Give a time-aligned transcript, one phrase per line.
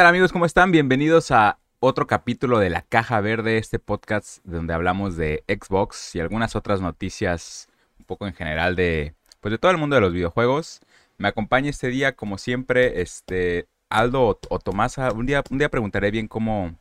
[0.00, 0.32] ¿Qué tal amigos?
[0.32, 0.72] ¿Cómo están?
[0.72, 6.20] Bienvenidos a otro capítulo de La Caja Verde, este podcast donde hablamos de Xbox y
[6.20, 7.68] algunas otras noticias
[7.98, 10.80] un poco en general de pues de todo el mundo de los videojuegos.
[11.18, 15.12] Me acompaña este día como siempre este Aldo o, Tomasa.
[15.12, 16.74] Un día un día preguntaré bien cómo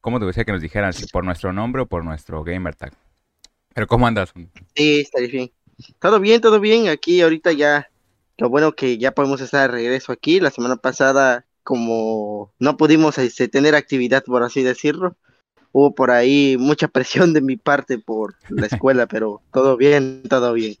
[0.00, 2.92] cómo te gustaría que nos dijeran si por nuestro nombre o por nuestro gamer tag.
[3.72, 4.32] Pero ¿cómo andas?
[4.74, 5.52] Sí, está bien.
[6.00, 6.88] Todo bien, todo bien.
[6.88, 7.88] Aquí ahorita ya
[8.36, 10.40] lo bueno que ya podemos estar de regreso aquí.
[10.40, 15.16] La semana pasada como no pudimos este, tener actividad, por así decirlo,
[15.72, 20.52] hubo por ahí mucha presión de mi parte por la escuela, pero todo bien, todo
[20.52, 20.76] bien.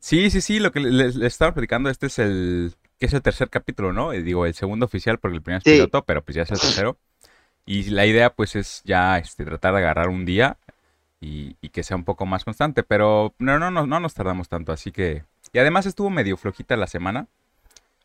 [0.00, 3.50] Sí, sí, sí, lo que les, estaba platicando, este es el, que es el tercer
[3.50, 4.10] capítulo, ¿no?
[4.12, 6.98] Digo, el segundo oficial porque el primer es piloto, pero pues ya es el tercero.
[7.66, 10.56] Y la idea pues es ya este, tratar de agarrar un día
[11.20, 14.48] y, y, que sea un poco más constante, pero no, no, no, no nos tardamos
[14.48, 15.24] tanto, así que...
[15.52, 17.26] Y además estuvo medio flojita la semana,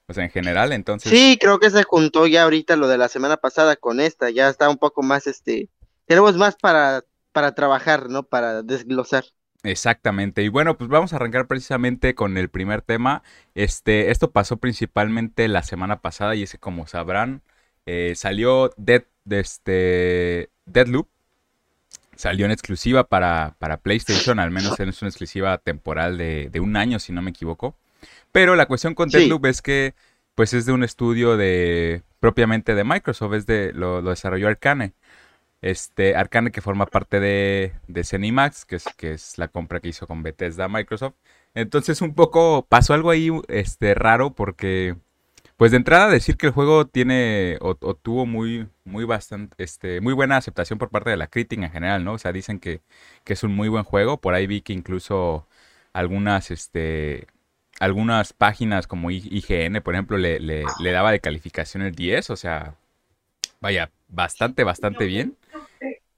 [0.06, 1.12] pues en general, entonces.
[1.12, 4.50] Sí, creo que se juntó ya ahorita lo de la semana pasada con esta, ya
[4.50, 5.70] está un poco más, este,
[6.06, 8.24] tenemos más para, para trabajar, ¿no?
[8.24, 9.26] Para desglosar.
[9.64, 10.44] Exactamente.
[10.44, 13.24] Y bueno, pues vamos a arrancar precisamente con el primer tema.
[13.56, 17.42] Este, esto pasó principalmente la semana pasada y es que como sabrán,
[17.86, 21.08] eh, salió Dead, de este, Deadloop.
[22.16, 26.76] Salió en exclusiva para, para PlayStation, al menos es una exclusiva temporal de, de un
[26.76, 27.76] año, si no me equivoco.
[28.34, 29.96] Pero la cuestión con Deadloop es que
[30.36, 34.94] pues es de un estudio de propiamente de Microsoft, es de lo, desarrolló Arcane.
[35.62, 39.90] Este Arcane que forma parte de, de Cenimax, que es, que es la compra que
[39.90, 41.16] hizo con Bethesda Microsoft.
[41.54, 44.98] Entonces un poco pasó algo ahí este raro porque
[45.58, 50.14] pues de entrada decir que el juego tiene o, tuvo muy muy bastante este muy
[50.14, 52.14] buena aceptación por parte de la crítica en general, ¿no?
[52.14, 52.82] O sea, dicen que,
[53.24, 55.48] que es un muy buen juego, por ahí vi que incluso
[55.94, 57.28] algunas este
[57.84, 62.76] algunas páginas como IGN, por ejemplo, le, le, daba de calificación el 10, o sea,
[63.60, 65.36] vaya, bastante, bastante bien.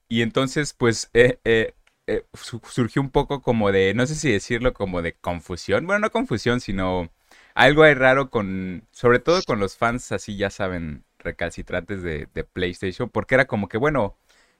[0.08, 1.74] Y entonces, pues, eh, eh,
[2.06, 6.10] eh, surgió un poco como de, no sé si decirlo como de confusión, bueno, no
[6.10, 7.10] confusión, sino
[7.54, 12.44] algo hay raro con, sobre todo con los fans así, ya saben, recalcitrantes de, de
[12.44, 14.16] PlayStation, porque era como que, bueno,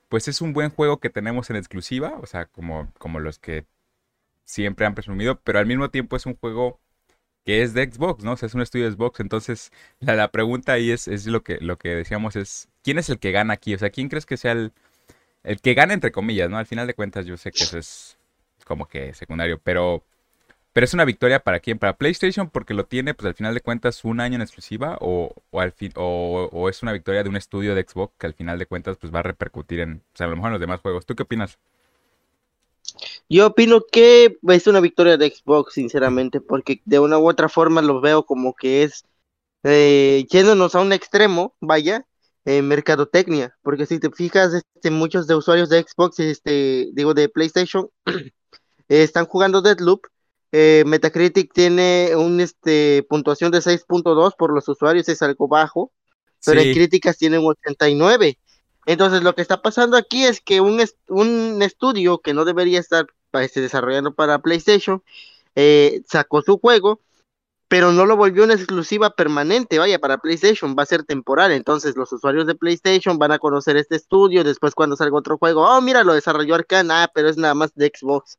[0.09, 3.65] pues es un buen juego que tenemos en exclusiva, o sea, como, como los que
[4.45, 6.81] siempre han presumido, pero al mismo tiempo es un juego
[7.47, 8.33] que es de Xbox, ¿no?
[8.33, 9.21] O sea, es un estudio de Xbox.
[9.21, 9.71] Entonces,
[10.01, 13.31] la, pregunta ahí es, es, lo, que, lo que decíamos, es, ¿quién es el que
[13.31, 13.73] gana aquí?
[13.73, 14.73] O sea, ¿quién crees que sea el,
[15.43, 16.57] el que gana entre comillas, ¿no?
[16.57, 18.17] Al final de cuentas, yo sé que eso es
[18.65, 20.03] como que secundario, pero,
[20.73, 21.79] pero es una victoria para quién?
[21.79, 25.33] Para PlayStation porque lo tiene, pues al final de cuentas, un año en exclusiva o,
[25.51, 28.33] o, al fin, o, o es una victoria de un estudio de Xbox que al
[28.33, 30.61] final de cuentas, pues va a repercutir en, o sea, a lo mejor en los
[30.61, 31.05] demás juegos.
[31.05, 31.57] ¿Tú qué opinas?
[33.29, 37.81] Yo opino que es una victoria de Xbox, sinceramente, porque de una u otra forma
[37.81, 39.03] lo veo como que es
[39.63, 42.05] eh, yéndonos a un extremo, vaya,
[42.45, 47.27] en mercadotecnia, porque si te fijas, este, muchos de usuarios de Xbox, este, digo de
[47.27, 47.89] PlayStation,
[48.87, 50.05] están jugando Deadloop.
[50.53, 55.91] Eh, Metacritic tiene un este puntuación de 6.2 por los usuarios, es algo bajo,
[56.45, 58.39] pero en críticas tienen 89.
[58.85, 63.07] Entonces, lo que está pasando aquí es que un, un estudio que no debería estar
[63.33, 65.03] este, desarrollando para PlayStation
[65.55, 67.01] eh, sacó su juego,
[67.67, 71.51] pero no lo volvió una exclusiva permanente, vaya, para PlayStation, va a ser temporal.
[71.51, 74.43] Entonces, los usuarios de PlayStation van a conocer este estudio.
[74.43, 77.73] Después, cuando salga otro juego, oh, mira, lo desarrolló Arcane, ah, pero es nada más
[77.75, 78.37] de Xbox.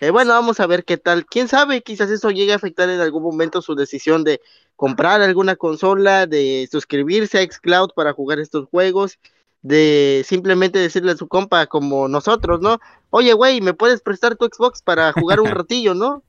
[0.00, 1.24] Eh, bueno, vamos a ver qué tal.
[1.26, 4.40] Quién sabe, quizás eso llegue a afectar en algún momento su decisión de
[4.74, 9.18] comprar alguna consola, de suscribirse a Xcloud para jugar estos juegos
[9.64, 12.78] de simplemente decirle a su compa como nosotros, ¿no?
[13.08, 16.22] Oye, güey, ¿me puedes prestar tu Xbox para jugar un ratillo, no?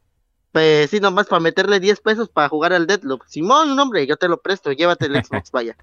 [0.54, 3.24] Pues sí, nomás para meterle 10 pesos para jugar al Deadloop.
[3.28, 5.76] Simón, hombre, yo te lo presto, llévate el Xbox, vaya.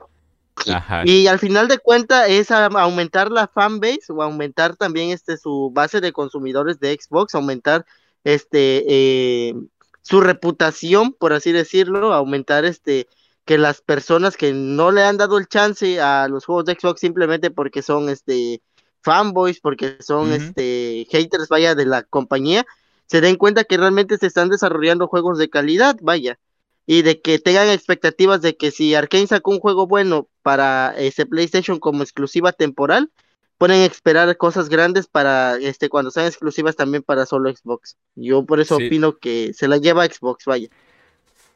[1.04, 6.00] Y al final de cuentas es aumentar la fanbase o aumentar también este su base
[6.00, 7.84] de consumidores de Xbox, aumentar
[8.24, 9.54] este eh,
[10.00, 13.08] su reputación, por así decirlo, aumentar este
[13.44, 17.00] que las personas que no le han dado el chance a los juegos de Xbox
[17.00, 18.62] simplemente porque son este
[19.02, 22.64] fanboys, porque son este haters, vaya, de la compañía,
[23.06, 26.38] se den cuenta que realmente se están desarrollando juegos de calidad, vaya,
[26.86, 31.26] y de que tengan expectativas de que si Arkane sacó un juego bueno para ese
[31.26, 33.10] PlayStation como exclusiva temporal,
[33.58, 37.96] pueden esperar cosas grandes para este cuando sean exclusivas también para solo Xbox.
[38.14, 40.68] Yo por eso opino que se la lleva Xbox, vaya.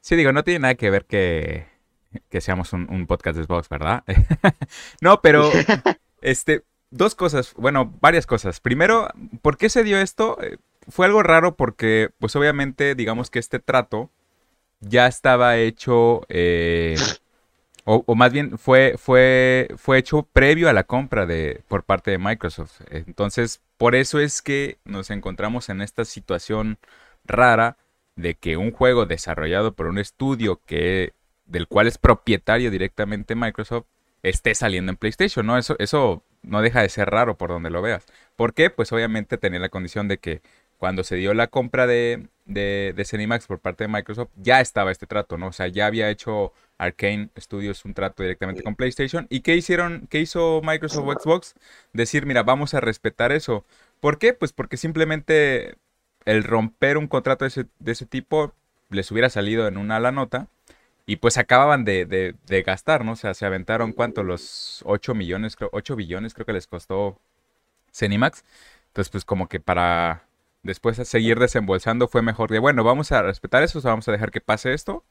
[0.00, 1.67] Sí, digo, no tiene nada que ver que
[2.29, 4.05] que seamos un, podcast de Xbox, ¿verdad?
[5.01, 5.51] no, pero
[6.23, 8.61] este, dos cosas, bueno, varias cosas.
[8.61, 9.09] Primero,
[9.43, 10.39] ¿por qué se dio esto?
[10.43, 10.59] Eh,
[10.89, 14.11] fue algo raro porque, pues obviamente, digamos que este trato
[14.81, 16.97] ya estaba hecho, eh,
[17.89, 22.11] O, o, más bien fue, fue, fue hecho previo a la compra de, por parte
[22.11, 22.81] de Microsoft.
[22.91, 26.79] Entonces, por eso es que nos encontramos en esta situación
[27.25, 27.77] rara
[28.17, 31.13] de que un juego desarrollado por un estudio que,
[31.46, 33.87] del cual es propietario directamente Microsoft
[34.22, 35.56] esté saliendo en PlayStation, ¿no?
[35.58, 38.06] Eso, eso no deja de ser raro por donde lo veas.
[38.37, 38.70] ¿Por qué?
[38.70, 40.43] Pues obviamente tenía la condición de que
[40.78, 44.90] cuando se dio la compra de, de, de Cinemax por parte de Microsoft, ya estaba
[44.90, 45.48] este trato, ¿no?
[45.48, 49.26] O sea, ya había hecho Arkane Studios un trato directamente con PlayStation.
[49.31, 50.06] ¿Y qué hicieron?
[50.10, 51.54] ¿Qué hizo Microsoft o Xbox?
[51.93, 53.64] Decir, mira, vamos a respetar eso.
[54.00, 54.34] ¿Por qué?
[54.34, 55.76] Pues porque simplemente
[56.25, 58.52] el romper un contrato de ese, de ese tipo
[58.90, 60.48] les hubiera salido en una la nota.
[61.06, 63.12] Y pues acababan de, de, gastar, ¿no?
[63.12, 67.20] O sea, se aventaron cuánto, los 8 millones, creo, 8 billones creo que les costó
[67.93, 68.44] Cenimax.
[68.88, 70.25] Entonces, pues como que para
[70.62, 74.12] después seguir desembolsando fue mejor de, bueno, vamos a respetar eso, o sea, vamos a
[74.12, 75.05] dejar que pase esto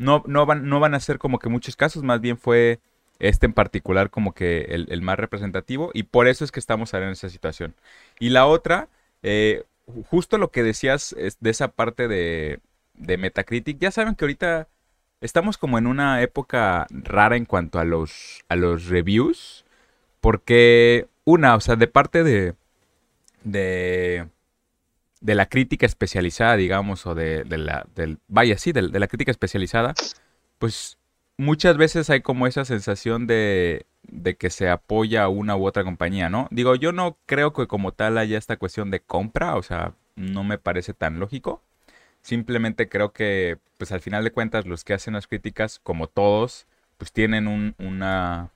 [0.00, 2.80] no, no, van, no van a ser como que muchos casos, más bien fue
[3.18, 7.06] este en particular como que el, más representativo y por eso es que estamos ahora
[7.06, 7.74] en esa situación.
[8.18, 8.88] Y la otra,
[9.22, 9.64] eh,
[10.08, 12.60] justo lo que decías es de esa parte de,
[12.94, 14.68] de Metacritic, ya saben que ahorita
[15.20, 19.64] estamos como en una época rara en cuanto a los, a los reviews,
[20.20, 22.54] porque una, o sea, de parte de,
[23.44, 24.26] de
[25.20, 29.94] de la crítica especializada, digamos, o de, la, del, vaya, sí, de, la crítica especializada,
[30.58, 30.98] pues
[31.36, 35.84] muchas veces hay como esa sensación de, de que se apoya a una u otra
[35.84, 36.48] compañía, ¿no?
[36.50, 40.42] Digo, yo no creo que como tal haya esta cuestión de compra, o sea, no
[40.42, 41.62] me parece tan lógico.
[42.22, 46.66] Simplemente creo que, pues al final de cuentas, los que hacen las críticas, como todos,
[46.98, 48.50] pues tienen un, una,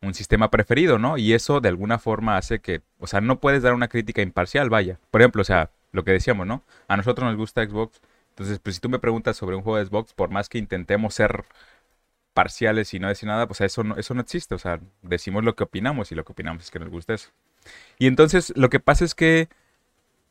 [0.00, 1.18] un sistema preferido, ¿no?
[1.18, 4.70] Y eso de alguna forma hace que, o sea, no puedes dar una crítica imparcial,
[4.70, 4.98] vaya.
[5.10, 6.62] Por ejemplo, o sea, lo que decíamos, ¿no?
[6.88, 8.00] A nosotros nos gusta Xbox.
[8.30, 11.14] Entonces, pues si tú me preguntas sobre un juego de Xbox, por más que intentemos
[11.14, 11.44] ser
[12.34, 14.54] parciales y no decir nada, pues eso no, eso no existe.
[14.54, 17.30] O sea, decimos lo que opinamos y lo que opinamos es que nos gusta eso.
[17.98, 19.48] Y entonces lo que pasa es que,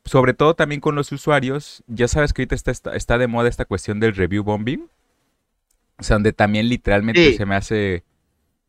[0.04, 3.64] sobre todo también con los usuarios, ya sabes que ahorita está, está, de moda esta
[3.64, 4.88] cuestión del review bombing.
[5.98, 8.02] O sea, donde también literalmente se me hace,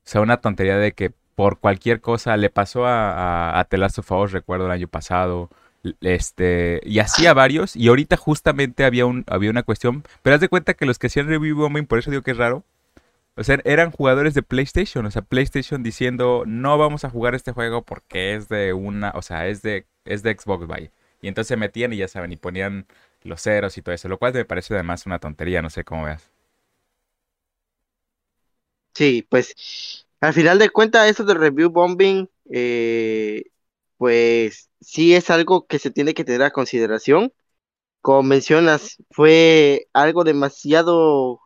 [0.05, 3.11] o sea, una tontería de que por cualquier cosa le pasó a,
[3.49, 5.49] a, a The Last of Us, recuerdo el año pasado,
[6.01, 10.49] este, y hacía varios, y ahorita justamente había, un, había una cuestión, pero haz de
[10.49, 12.63] cuenta que los que hacían review bombing, por eso digo que es raro,
[13.35, 17.51] o sea, eran jugadores de PlayStation, o sea, PlayStation diciendo, no vamos a jugar este
[17.51, 20.91] juego porque es de una, o sea, es de, es de Xbox, vaya.
[21.25, 22.87] Y entonces se metían y ya saben, y ponían
[23.23, 26.05] los ceros y todo eso, lo cual me parece además una tontería, no sé cómo
[26.05, 26.31] veas.
[28.93, 29.55] Sí, pues
[30.21, 33.43] al final de cuentas, eso de review bombing, eh,
[33.97, 37.33] pues sí es algo que se tiene que tener a consideración.
[38.01, 41.41] Como mencionas, fue algo demasiado,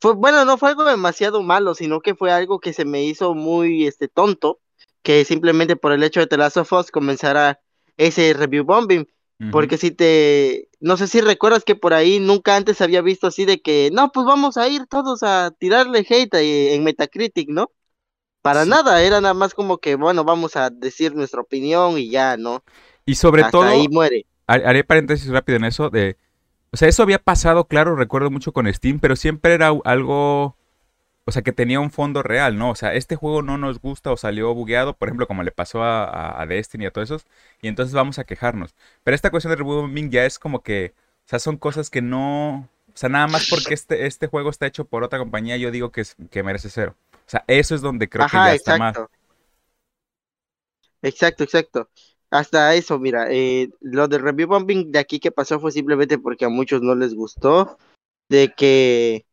[0.00, 3.34] fue, bueno, no fue algo demasiado malo, sino que fue algo que se me hizo
[3.34, 4.60] muy este tonto,
[5.02, 7.60] que simplemente por el hecho de The Last of Us comenzara
[7.96, 9.06] ese review bombing.
[9.52, 13.44] Porque si te, no sé si recuerdas que por ahí nunca antes había visto así
[13.44, 17.70] de que, no, pues vamos a ir todos a tirarle hate en Metacritic, ¿no?
[18.40, 22.38] Para nada, era nada más como que, bueno, vamos a decir nuestra opinión y ya,
[22.38, 22.64] ¿no?
[23.04, 24.24] Y sobre todo, ahí muere.
[24.46, 26.16] Haré paréntesis rápido en eso de,
[26.70, 30.56] o sea, eso había pasado, claro, recuerdo mucho con Steam, pero siempre era algo,
[31.26, 32.70] o sea, que tenía un fondo real, ¿no?
[32.70, 35.82] O sea, este juego no nos gusta o salió bugueado, por ejemplo, como le pasó
[35.82, 37.26] a, a Destiny y a todos esos,
[37.60, 38.76] y entonces vamos a quejarnos.
[39.02, 40.94] Pero esta cuestión de rebooming ya es como que,
[41.26, 44.66] o sea, son cosas que no, o sea, nada más porque este, este juego está
[44.66, 46.94] hecho por otra compañía, yo digo que, es, que merece cero.
[47.12, 48.96] O sea, eso es donde creo que ya está más.
[51.02, 51.90] Exacto, exacto.
[52.30, 56.44] Hasta eso, mira, eh, lo de review bombing de aquí que pasó fue simplemente porque
[56.44, 57.78] a muchos no les gustó,
[58.28, 59.26] de que,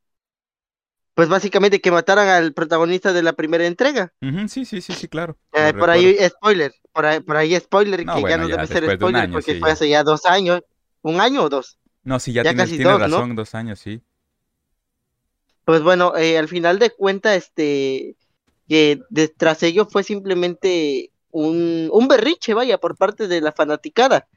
[1.14, 4.14] pues básicamente que mataran al protagonista de la primera entrega.
[4.48, 5.38] sí, sí, sí, sí, claro.
[5.54, 9.32] Eh, por ahí spoiler, por ahí, por ahí spoiler, que ya no debe ser spoiler
[9.32, 10.62] porque fue hace ya dos años,
[11.02, 11.78] un año o dos.
[12.04, 14.02] No, sí, ya, tienes, tienes razón, dos años, sí.
[15.66, 18.18] Pues bueno, eh, al final de cuentas, este,
[18.68, 19.00] que
[19.38, 24.28] tras ello fue simplemente un, un berriche, vaya, por parte de la fanaticada.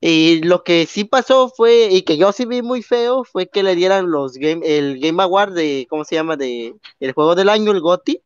[0.00, 3.64] Y lo que sí pasó fue, y que yo sí vi muy feo, fue que
[3.64, 6.36] le dieran los game, el Game Award de, ¿cómo se llama?
[6.36, 8.22] De el juego del año, el GOTY,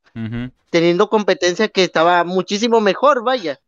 [0.68, 3.58] teniendo competencia que estaba muchísimo mejor, vaya.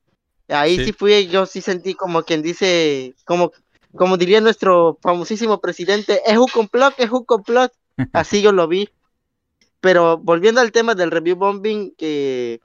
[0.49, 0.87] Ahí sí.
[0.87, 3.53] sí fui, yo sí sentí como quien dice, como,
[3.97, 7.73] como diría nuestro famosísimo presidente, es un complot, es un complot.
[8.13, 8.91] Así yo lo vi.
[9.81, 12.61] Pero volviendo al tema del review bombing, que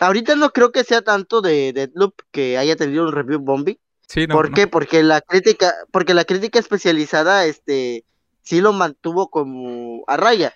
[0.00, 3.78] ahorita no creo que sea tanto de Deadloop que haya tenido un review bombing.
[4.10, 4.66] Sí, ¿Por qué?
[4.66, 8.04] Porque la crítica, porque la crítica especializada, este,
[8.42, 10.52] sí lo mantuvo como a raya.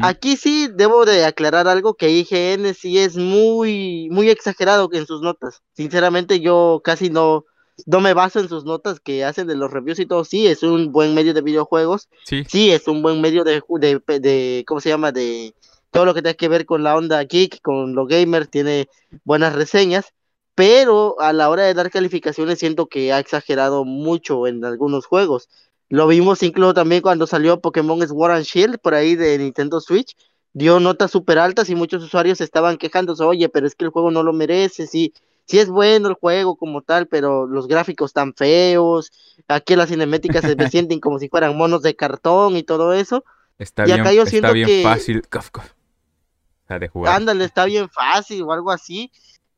[0.00, 5.20] Aquí sí debo de aclarar algo que IGN sí es muy, muy exagerado en sus
[5.20, 5.60] notas.
[5.74, 7.44] Sinceramente yo casi no,
[7.84, 10.24] no me baso en sus notas que hacen de los reviews y todo.
[10.24, 12.08] Sí, es un buen medio de videojuegos.
[12.24, 12.44] Sí.
[12.48, 15.12] Sí, es un buen medio de, de, de ¿cómo se llama?
[15.12, 15.54] De
[15.90, 18.88] todo lo que tenga que ver con la onda geek, con los gamers, tiene
[19.24, 20.14] buenas reseñas.
[20.54, 25.48] Pero a la hora de dar calificaciones siento que ha exagerado mucho en algunos juegos.
[25.88, 30.16] Lo vimos incluso también cuando salió Pokémon Sword and Shield por ahí de Nintendo Switch.
[30.52, 34.12] Dio notas súper altas y muchos usuarios estaban quejándose, oye, pero es que el juego
[34.12, 35.12] no lo merece, sí,
[35.46, 39.10] sí es bueno el juego como tal, pero los gráficos tan feos,
[39.48, 43.24] aquí las cinemáticas se sienten como si fueran monos de cartón y todo eso.
[43.58, 45.22] Está bien, está bien fácil
[46.80, 47.16] de jugar.
[47.16, 49.10] Ándale, está bien fácil o algo así.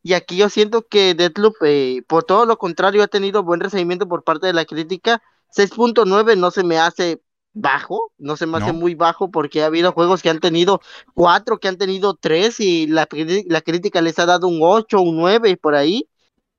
[0.06, 4.06] Y aquí yo siento que Deathloop, eh, por todo lo contrario, ha tenido buen recibimiento
[4.06, 5.20] por parte de la crítica
[5.50, 7.20] 6.9 no se me hace
[7.54, 10.80] bajo, no se me hace muy bajo porque ha habido juegos que han tenido
[11.14, 13.08] 4, que han tenido 3 y la,
[13.46, 16.08] la crítica les ha dado un 8, un 9 por ahí.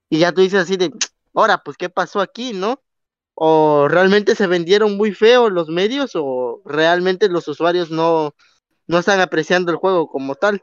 [0.09, 0.91] Y ya tú dices así de,
[1.33, 2.81] ahora, pues, ¿qué pasó aquí, no?
[3.33, 8.35] O realmente se vendieron muy feo los medios o realmente los usuarios no,
[8.87, 10.61] no están apreciando el juego como tal.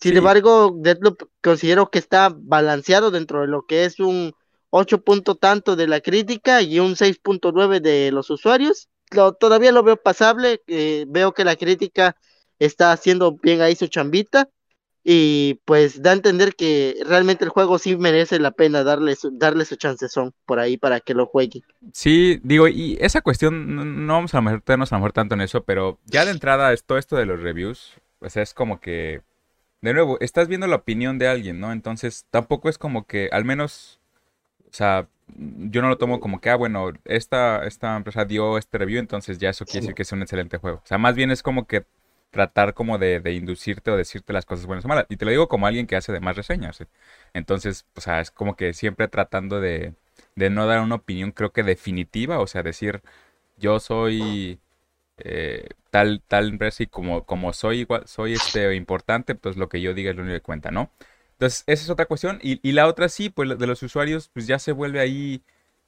[0.00, 4.32] Sin embargo, Deadloop considero que está balanceado dentro de lo que es un
[4.70, 8.88] 8 puntos tanto de la crítica y un 6.9 de los usuarios.
[9.10, 12.16] Lo, todavía lo veo pasable, eh, veo que la crítica
[12.58, 14.48] está haciendo bien ahí su chambita
[15.10, 19.30] y pues da a entender que realmente el juego sí merece la pena darle su,
[19.30, 21.62] darle su chancezón por ahí para que lo juegue.
[21.94, 25.62] Sí, digo, y esa cuestión, no vamos a meternos a lo mejor tanto en eso,
[25.62, 29.22] pero ya de entrada es todo esto de los reviews, pues es como que,
[29.80, 31.72] de nuevo, estás viendo la opinión de alguien, ¿no?
[31.72, 33.98] Entonces tampoco es como que, al menos
[34.70, 38.78] o sea, yo no lo tomo como que, ah, bueno, esta, esta empresa dio este
[38.78, 40.78] review, entonces ya eso quiere decir que es un excelente juego.
[40.84, 41.84] O sea, más bien es como que
[42.30, 45.06] tratar como de, inducirte o decirte las cosas buenas o malas.
[45.08, 46.80] Y te lo digo como alguien que hace de más reseñas.
[46.80, 46.86] ¿eh?
[47.34, 49.94] Entonces, o sea, es como que siempre tratando de,
[50.36, 53.02] de no dar una opinión, creo que definitiva, o sea, decir,
[53.58, 54.60] yo soy
[55.18, 59.80] eh, tal, tal empresa y como, como soy igual, soy este importante, pues lo que
[59.80, 60.90] yo diga es lo único que cuenta, ¿no?
[61.38, 62.40] Entonces, esa es otra cuestión.
[62.42, 65.42] Y, la otra sí, pues de los usuarios, pues ya se vuelve ahí,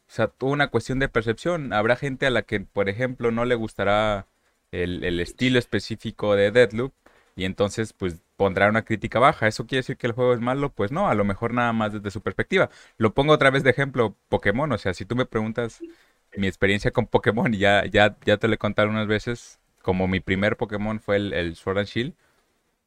[0.09, 1.73] o sea, toda una cuestión de percepción.
[1.73, 4.27] Habrá gente a la que, por ejemplo, no le gustará
[4.73, 6.93] el, estilo específico de Deadloop
[7.37, 9.49] y entonces, pues pondrá una crítica baja.
[9.49, 10.71] ¿Eso quiere decir que el juego es malo?
[10.73, 12.71] Pues no, a lo mejor nada más desde su perspectiva.
[12.99, 14.71] Lo pongo otra vez de ejemplo, Pokémon.
[14.73, 15.81] O sea, si tú me preguntas
[16.37, 20.09] mi experiencia con Pokémon, y ya, ya, ya te lo he contado unas veces, como
[20.09, 22.15] mi primer Pokémon fue el, el Sword and Shield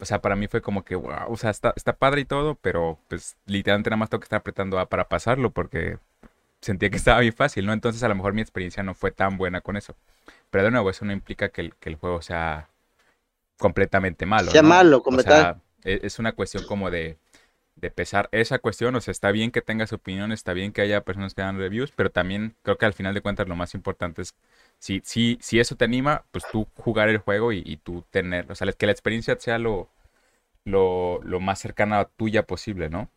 [0.04, 2.56] o sea, para mí fue como que, wow, o sea, está, está padre y todo,
[2.56, 5.98] pero pues literalmente nada más tengo que estar apretando A para pasarlo porque
[6.60, 7.72] sentía que estaba bien fácil, ¿no?
[7.72, 9.96] Entonces a lo mejor mi experiencia no fue tan buena con eso.
[10.50, 12.68] Pero de nuevo, eso no implica que el, que el juego sea
[13.58, 14.52] completamente malo.
[14.52, 17.18] Sea malo, como o sea, e, Es una cuestión como de,
[17.84, 18.96] de pesar esa cuestión.
[18.96, 21.92] O sea, está bien que tengas opinión, está bien que haya personas que hagan reviews,
[21.92, 24.36] pero también creo que al final de cuentas lo más importante es
[24.80, 28.56] si, si, si eso te anima, pues tú jugar el juego y, tú tener, o
[28.56, 29.90] sea, que la experiencia sea lo,
[30.66, 33.10] lo, más cercana a tuya posible, ¿no?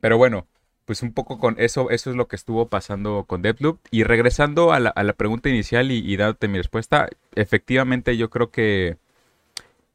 [0.00, 0.46] Pero bueno,
[0.84, 3.78] pues un poco con eso, eso es lo que estuvo pasando con Deathloop.
[3.90, 8.96] Y regresando a la, pregunta inicial y, dándote mi respuesta, efectivamente yo creo que,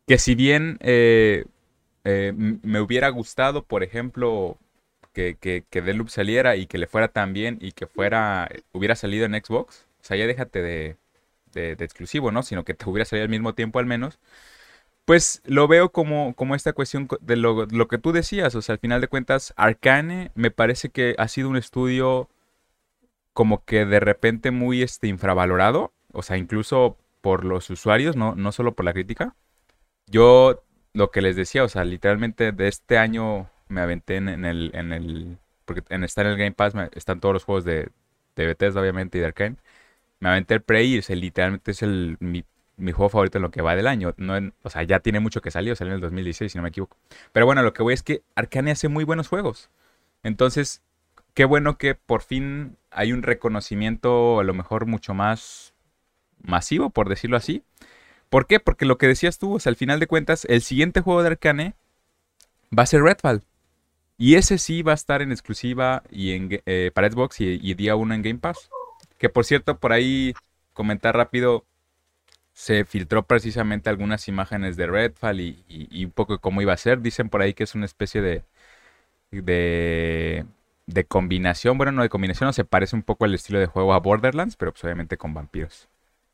[0.08, 1.46] que si bien eh,
[2.04, 4.58] eh, me hubiera gustado, por ejemplo,
[5.14, 9.26] que, que, que saliera y que le fuera tan bien y que fuera, hubiera salido
[9.26, 10.98] en Xbox, o sea, ya déjate de,
[11.54, 12.44] de, exclusivo, ¿no?
[12.44, 14.20] Sino que te hubiera salido al mismo tiempo al menos.
[15.06, 18.56] Pues lo veo como, como esta cuestión de lo, lo, que tú decías.
[18.56, 22.30] O sea, al final de cuentas, Arcane me parece que ha sido un estudio
[23.34, 25.92] como que de repente muy este, infravalorado.
[26.14, 29.36] O sea, incluso por los usuarios, no, no solo por la crítica.
[30.08, 34.72] Yo lo que les decía, o sea, literalmente de este año me aventé en, el,
[34.74, 35.38] en el.
[35.66, 37.90] Porque en estar en el Game Pass están todos los juegos de,
[38.36, 39.58] de Bethesda, obviamente, y de Arcane
[40.22, 42.46] me aventé el Prey y literalmente es el, mi,
[42.78, 44.14] juego favorito en lo que va del año.
[44.18, 46.70] No o sea, ya tiene mucho que salió, salió en el 2016, si no me
[46.70, 46.96] equivoco.
[47.34, 49.70] Pero bueno, lo que voy es que Arcane hace muy buenos juegos.
[50.24, 50.84] Entonces,
[51.34, 55.74] qué bueno que por fin hay un reconocimiento a lo mejor mucho más
[56.44, 57.64] masivo, por decirlo así.
[58.32, 58.62] ¿Por qué?
[58.62, 61.28] Porque lo que decías tú, o sea, al final de cuentas, el siguiente juego de
[61.28, 61.76] Arcane
[62.76, 63.44] va a ser Redfall.
[64.18, 67.98] Y ese sí va a estar en exclusiva y en, eh, para Xbox y, día
[67.98, 68.70] 1 en Game Pass.
[69.18, 70.34] Que por cierto, por ahí
[70.72, 71.66] comentar rápido,
[72.54, 77.02] se filtró precisamente algunas imágenes de Redfall y, un poco cómo iba a ser.
[77.02, 78.44] Dicen por ahí que es una especie de,
[79.32, 80.46] de,
[80.86, 81.78] de combinación.
[81.78, 84.56] Bueno, no de combinación, no se parece un poco al estilo de juego a Borderlands,
[84.56, 85.91] pero pues obviamente con vampiros.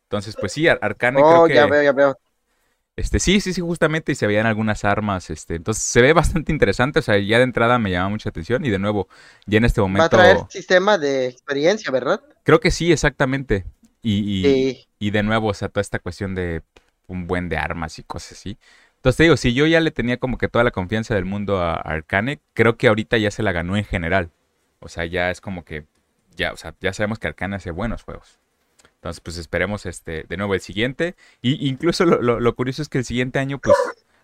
[0.07, 1.53] Entonces, pues sí, Arcane oh, creo que...
[1.55, 2.17] ya veo, ya veo.
[2.95, 6.51] Este, sí, sí, sí, justamente, y se veían algunas armas, este, entonces se ve bastante
[6.51, 9.07] interesante, o sea, ya de entrada me llama mucha atención, y de nuevo,
[9.45, 10.01] ya en este momento...
[10.01, 12.21] Va a traer sistema de experiencia, ¿verdad?
[12.41, 13.65] Creo que sí, exactamente,
[14.01, 16.63] y, y, de nuevo, o sea, toda esta cuestión de
[17.07, 18.57] un buen de armas y cosas así.
[18.95, 21.61] Entonces te digo, si yo ya le tenía como que toda la confianza del mundo
[21.61, 24.31] a Arcane, creo que ahorita ya se la ganó en general.
[24.79, 25.85] O sea, ya es como que,
[26.35, 28.39] ya, o sea, ya sabemos que Arcane hace buenos juegos.
[28.97, 31.15] Entonces, pues esperemos este, de nuevo el siguiente.
[31.41, 33.75] Y incluso lo, curioso es que el siguiente año, pues,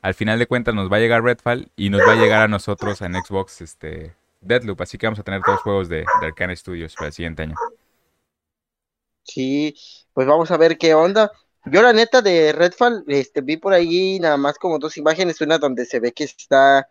[0.01, 2.48] al final de cuentas nos va a llegar Redfall y nos va a llegar a
[2.48, 4.82] nosotros en Xbox este Deadloop.
[4.82, 7.44] Así que vamos a tener todos los juegos de, de Arcane Studios para el siguiente
[7.44, 7.56] año.
[9.24, 9.75] Sí,
[10.13, 11.32] pues vamos a ver qué onda.
[11.65, 15.58] Yo la neta de Redfall, este, vi por ahí nada más como dos imágenes, una
[15.58, 16.89] donde se ve que está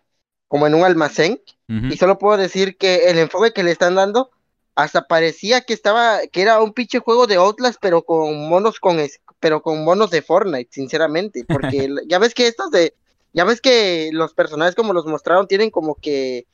[0.49, 4.31] como en un almacén, y solo puedo decir que el enfoque que le están dando,
[4.75, 8.99] hasta parecía que estaba, que era un pinche juego de Outlast, pero con monos con,
[9.41, 12.95] pero con monos de Fortnite, sinceramente, porque ya ves que estos de,
[13.33, 16.47] ya ves que los personajes como los mostraron tienen como que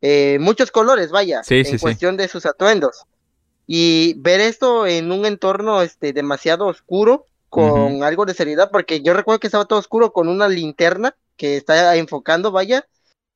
[0.00, 3.04] eh, muchos colores, vaya, en cuestión de sus atuendos.
[3.66, 9.12] Y ver esto en un entorno este, demasiado oscuro, con algo de seriedad, porque yo
[9.12, 12.86] recuerdo que estaba todo oscuro con una linterna que está enfocando, vaya,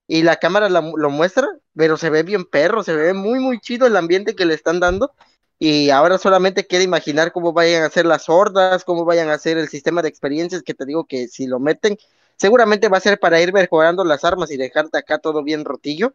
[0.06, 3.86] y la cámara lo muestra, pero se ve bien perro, se ve muy, muy chido
[3.86, 5.12] el ambiente que le están dando.
[5.58, 9.56] Y ahora solamente queda imaginar cómo vayan a ser las hordas, cómo vayan a ser
[9.56, 11.96] el sistema de experiencias, que te digo que si lo meten,
[12.36, 16.14] seguramente va a ser para ir mejorando las armas y dejarte acá todo bien rotillo.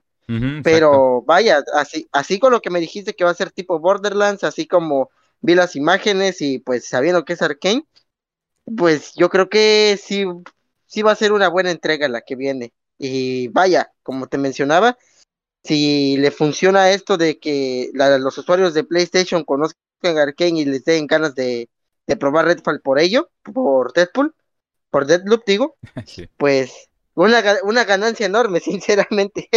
[0.63, 4.43] pero vaya, así, así con lo que me dijiste que va a ser tipo Borderlands,
[4.43, 5.09] así como
[5.41, 7.85] vi las imágenes y pues sabiendo que es Arkane,
[8.77, 10.25] pues yo creo que sí,
[10.85, 12.73] sí va a ser una buena entrega la que viene.
[12.97, 14.97] Y vaya, como te mencionaba,
[15.63, 21.07] si le funciona esto de que los usuarios de PlayStation conozcan Arkane y les den
[21.07, 21.69] ganas de,
[22.19, 24.33] probar Redfall por ello, por Deadpool,
[24.89, 25.75] por Deadloop digo,
[26.37, 29.49] pues una, una ganancia enorme, sinceramente.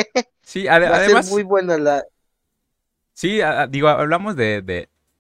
[0.43, 1.31] Sí, además...
[1.31, 2.05] muy buena la...
[3.15, 4.63] Sí, digo, hablamos de,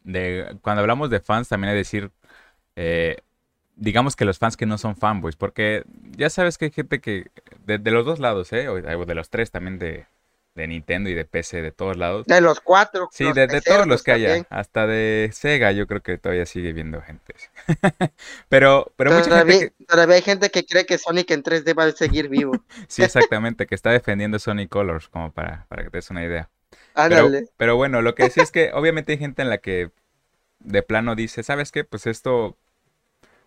[0.02, 2.10] de, Cuando hablamos de fans, también hay decir...
[2.74, 3.18] Eh,
[3.76, 5.84] digamos que los fans que no son fanboys, porque
[6.16, 7.30] ya sabes que hay gente que,
[7.64, 8.68] de, los dos lados, ¿eh?
[8.68, 10.06] O de los tres también de,
[10.54, 12.26] Nintendo y de PC, de todos lados.
[12.26, 13.08] De los cuatro.
[13.10, 17.00] Sí, de, todos los que haya, hasta de Sega yo creo que todavía sigue viendo
[17.00, 17.34] gente.
[18.48, 21.92] pero pero mucha gente Todavía hay gente que cree que Sonic en 3D va a
[21.92, 22.52] seguir vivo.
[22.88, 26.50] sí, exactamente, que está defendiendo Sonic Colors, como para, para que te des una idea.
[26.94, 29.90] Pero, pero bueno, lo que sí es que obviamente hay gente en la que
[30.60, 31.84] de plano dice, ¿sabes qué?
[31.84, 32.56] Pues esto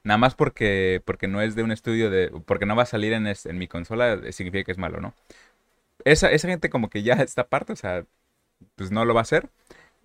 [0.03, 2.31] nada más porque, porque no es de un estudio de.
[2.45, 5.13] porque no va a salir en, en mi consola, significa que es malo, ¿no?
[6.05, 8.05] Esa, esa gente como que ya está aparte, o sea,
[8.75, 9.49] pues no lo va a hacer.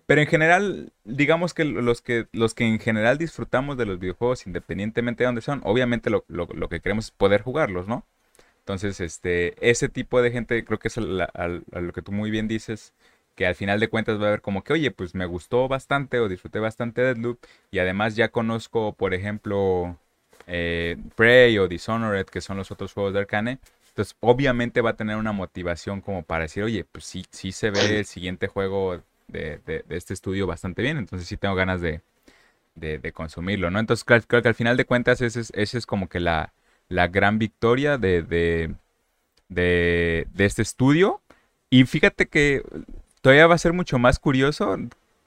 [0.07, 4.45] Pero en general, digamos que los que, los que en general disfrutamos de los videojuegos,
[4.47, 6.25] independientemente de dónde son, obviamente lo,
[6.69, 8.05] que queremos es poder jugarlos, ¿no?
[8.59, 11.01] Entonces, este, ese tipo de gente, creo que es a
[11.81, 12.93] lo que tú muy bien dices,
[13.35, 16.19] que al final de cuentas va a ver como que, oye, pues me gustó bastante
[16.19, 17.39] o disfruté bastante Deadloop
[17.71, 19.97] y además ya conozco, por ejemplo,
[20.47, 23.59] eh, Prey o Dishonored, que son los otros juegos de Arcane.
[24.01, 27.69] Entonces, obviamente va a tener una motivación como para decir, oye, pues sí, sí se
[27.69, 32.01] ve el siguiente juego de, este estudio bastante bien, entonces sí tengo ganas de,
[33.13, 33.77] consumirlo, ¿no?
[33.79, 36.51] Entonces, creo, que al final de cuentas ese es, ese es como que la,
[36.89, 38.73] gran victoria de,
[39.53, 41.21] este estudio.
[41.69, 42.63] Y fíjate que
[43.21, 44.77] todavía va a ser mucho más curioso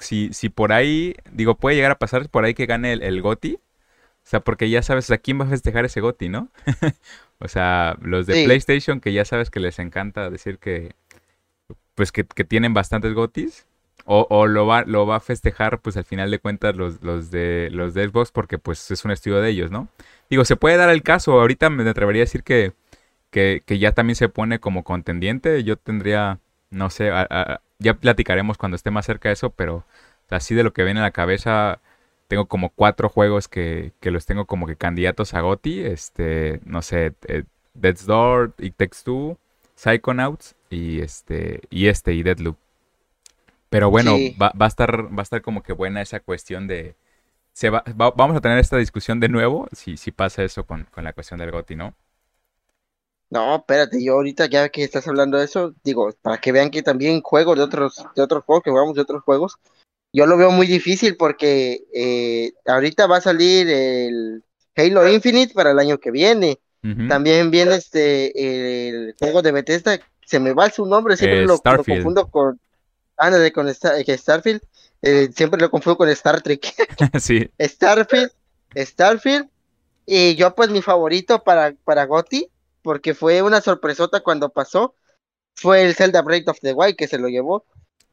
[0.01, 3.23] si, si por ahí, digo, puede llegar a pasar por ahí que gane el, el
[3.23, 3.61] GOTI.
[4.25, 6.49] O sea, porque ya sabes a quién va a festejar ese GOTI, ¿no?
[7.39, 10.95] o sea, los de PlayStation que ya sabes que les encanta decir que,
[11.95, 13.67] pues que, tienen bastantes GOTIs.
[14.07, 17.31] O, o, lo, va, lo va a festejar, pues al final de cuentas, los, los,
[17.31, 19.89] de, los de Xbox, porque pues es un estudio de ellos, ¿no?
[20.29, 22.75] Digo, se puede dar el caso, ahorita me atrevería a decir que,
[23.31, 25.65] que, que ya también se pone como contendiente.
[25.65, 26.39] Yo tendría,
[26.71, 29.85] no sé, a, ya platicaremos cuando esté más cerca de eso, pero
[30.31, 31.81] así de lo que viene a la cabeza,
[32.35, 37.15] tengo como cuatro juegos que, los tengo como que candidatos a GOTI, este, no sé,
[37.29, 37.45] eh,
[37.75, 39.39] Death's Door, It Takes Two,
[39.77, 42.57] Psychonauts y este, y este, y Deadloop.
[43.71, 46.97] Pero bueno, va, va, a estar, va a estar como que buena esa cuestión de...
[47.53, 51.05] Se va, vamos a tener esta discusión de nuevo si, si pasa eso con, con
[51.05, 51.95] la cuestión del GOTI, ¿no?
[53.31, 56.83] No, espérate, yo ahorita ya que estás hablando de eso, digo, para que vean que
[56.83, 59.57] también juego de otros, de otros juegos, que jugamos de otros juegos,
[60.15, 64.45] yo lo veo muy difícil porque eh, ahorita va a salir el
[64.77, 66.61] Halo Infinite para el año que viene.
[67.09, 71.59] También viene este el juego de Bethesda, se me va su nombre, siempre eh, lo,
[71.59, 72.61] confundo con
[73.19, 74.61] de con eh, Starfield,
[75.35, 76.63] siempre lo confundo con Star Trek.
[77.19, 77.51] sí.
[77.59, 78.31] Starfield,
[78.77, 79.49] Starfield
[80.05, 82.51] Y yo pues mi favorito para, para Gotti,
[82.83, 84.95] porque fue una sorpresota cuando pasó,
[85.55, 87.65] fue el Zelda Breath of the Wild que se lo llevó.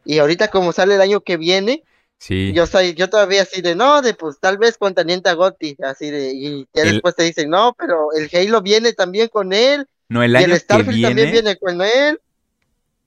[0.05, 1.83] Y ahorita como sale el año que viene,
[2.21, 2.53] Sí.
[2.53, 6.09] yo soy, yo todavía así de no, de pues tal vez contendiente a Gotti, así
[6.11, 9.87] de, y ya El- después te dicen, no, pero el Halo viene también con él,
[10.09, 11.31] No, el y año el que Starfield también viene.
[11.31, 12.19] viene con él.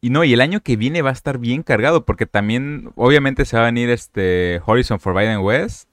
[0.00, 3.46] Y no, y el año que viene va a estar bien cargado, porque también, obviamente,
[3.46, 5.88] se va a venir este Horizon Forbidden West,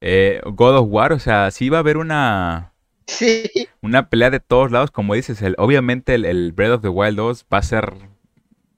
[0.00, 2.74] eh, God of War, o sea, sí va a haber una,
[3.06, 6.88] Sí, una pelea de todos lados, como dices, el, obviamente el, el Breath of the
[6.88, 7.94] Wild 2 va a ser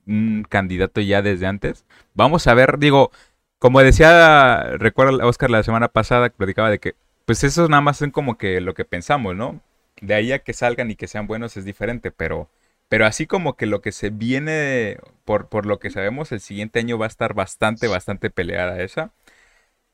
[0.07, 1.85] un candidato ya desde antes.
[2.15, 3.11] Vamos a ver, digo,
[3.59, 8.11] como decía, recuerda Oscar la semana pasada, platicaba de que, pues esos nada más son
[8.11, 9.61] como que lo que pensamos, ¿no?
[10.01, 12.51] De ahí a que salgan y que sean buenos es diferente, pero,
[12.89, 16.79] pero así como que lo que se viene, por, por lo que sabemos, el siguiente
[16.81, 19.13] año va a estar bastante, bastante peleada esa.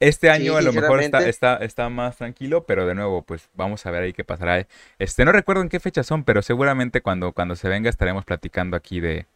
[0.01, 3.48] Este año Sí, a lo mejor está, está, está más tranquilo, pero de nuevo, pues
[3.55, 4.66] vamos a ver ahí qué pasará.
[4.98, 8.77] Este, no recuerdo en qué fecha son, pero seguramente cuando, cuando se venga estaremos platicando
[8.77, 9.27] aquí de,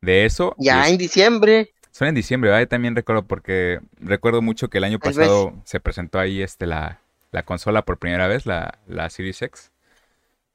[0.00, 0.54] de eso.
[0.58, 1.72] ya en diciembre.
[1.96, 2.64] Son en diciembre, ¿verdad?
[2.64, 7.00] Yo también recuerdo porque recuerdo mucho que el año pasado se presentó ahí este la,
[7.32, 9.72] la consola por primera vez, la, la Series X.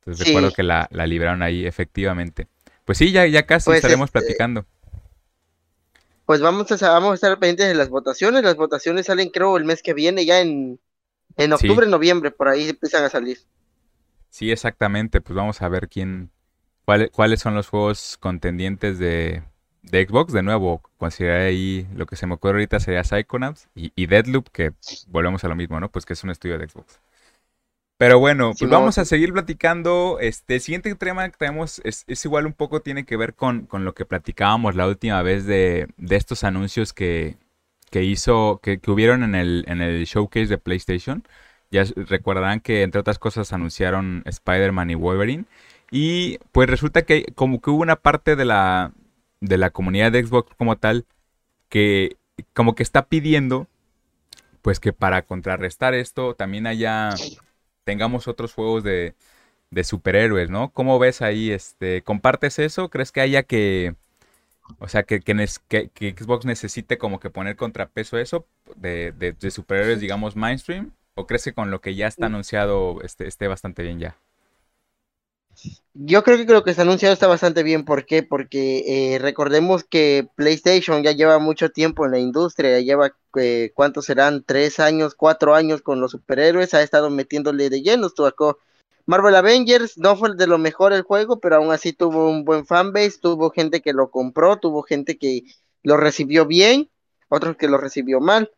[0.02, 0.30] Entonces Sí.
[0.30, 2.48] recuerdo que la, la libraron ahí efectivamente.
[2.86, 4.68] Pues sí, ya, ya casi Pues, estaremos este, platicando.
[6.26, 8.44] Pues vamos a, vamos a estar pendientes de las votaciones.
[8.44, 10.80] Las votaciones salen creo el mes que viene, ya en,
[11.38, 11.68] en Sí.
[11.68, 13.40] octubre, noviembre, por ahí empiezan a salir.
[14.30, 15.22] Sí, exactamente.
[15.22, 16.32] Pues vamos a ver quién,
[16.86, 19.44] cuáles, cuáles son los juegos contendientes de,
[19.82, 20.34] de Xbox.
[20.34, 24.50] De nuevo, considerar ahí lo que se me ocurre ahorita sería Psychonauts y, y Deadloop,
[24.50, 24.72] que
[25.08, 25.90] volvemos a lo mismo, ¿no?
[25.90, 27.00] Pues que es un estudio de Xbox.
[27.98, 30.18] Pero bueno, pues vamos a seguir platicando.
[30.20, 33.68] Este el siguiente tema que tenemos es, es igual un poco tiene que ver con,
[33.68, 37.38] con lo que platicábamos la última vez de, de estos anuncios que,
[37.92, 41.24] que hizo, que, que hubieron en el, en el showcase de PlayStation.
[41.70, 45.46] Ya recordarán que entre otras cosas anunciaron Spider-Man y Wolverine.
[45.92, 48.94] Y pues resulta que como que hubo una parte de la,
[49.42, 51.06] de la comunidad de Xbox como tal
[51.70, 52.18] que
[52.54, 53.68] como que está pidiendo
[54.62, 57.22] pues que para contrarrestar esto también haya
[57.86, 59.16] tengamos otros juegos de,
[59.72, 60.72] de superhéroes, ¿no?
[60.74, 61.52] ¿Cómo ves ahí?
[61.52, 62.90] Este, ¿compartes eso?
[62.90, 63.96] ¿Crees que haya que,
[64.80, 65.36] o sea, que, que,
[65.70, 70.36] que- que Xbox necesite como que poner contrapeso a eso de, de- de superhéroes, digamos,
[70.36, 70.92] mainstream?
[71.16, 74.18] ¿O crees que con lo que ya está anunciado este, esté bastante bien ya?
[75.94, 77.84] Yo creo que lo que ha anunciado está bastante bien.
[77.84, 78.24] ¿Por qué?
[78.24, 83.72] Porque eh, recordemos que PlayStation ya lleva mucho tiempo en la industria, ya lleva, eh,
[83.74, 84.44] ¿cuántos serán?
[84.46, 88.10] Tres años, cuatro años con los superhéroes, ha estado metiéndole de lleno.
[88.10, 88.58] Tocó
[89.06, 92.66] Marvel Avengers, no fue de lo mejor el juego, pero aún así tuvo un buen
[92.66, 95.44] fanbase, tuvo gente que lo compró, tuvo gente que
[95.84, 96.90] lo recibió bien,
[97.32, 98.52] otros que lo recibió mal.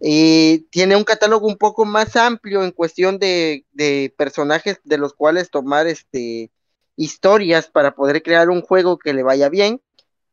[0.00, 5.12] Y tiene un catálogo un poco más amplio en cuestión de, de personajes de los
[5.12, 6.50] cuales tomar este
[6.96, 9.80] historias para poder crear un juego que le vaya bien.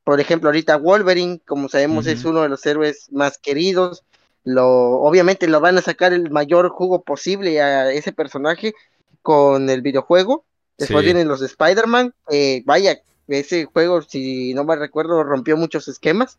[0.04, 4.04] Por ejemplo, ahorita Wolverine, como sabemos, es uno de los héroes más queridos.
[4.44, 4.68] Lo,
[5.02, 8.74] obviamente lo van a sacar el mayor jugo posible a ese personaje
[9.22, 10.46] con el videojuego.
[10.78, 11.06] Después Sí.
[11.06, 12.14] vienen los de Spider-Man.
[12.30, 16.38] eh, vaya, ese juego, si no me recuerdo, rompió muchos esquemas.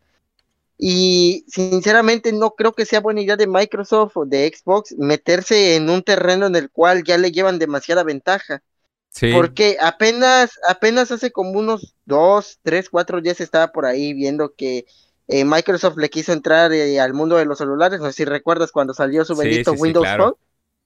[0.77, 5.89] Y sinceramente no creo que sea buena idea de Microsoft o de Xbox meterse en
[5.89, 8.61] un terreno en el cual ya le llevan demasiada ventaja.
[9.09, 14.53] Sí, Porque apenas, apenas hace como unos dos, tres, cuatro días estaba por ahí viendo
[14.55, 14.85] que
[15.27, 17.99] eh, Microsoft le quiso entrar eh, al mundo de los celulares.
[17.99, 20.07] No sé si recuerdas cuando salió su bendito sí, sí, Windows.
[20.15, 20.33] Phone.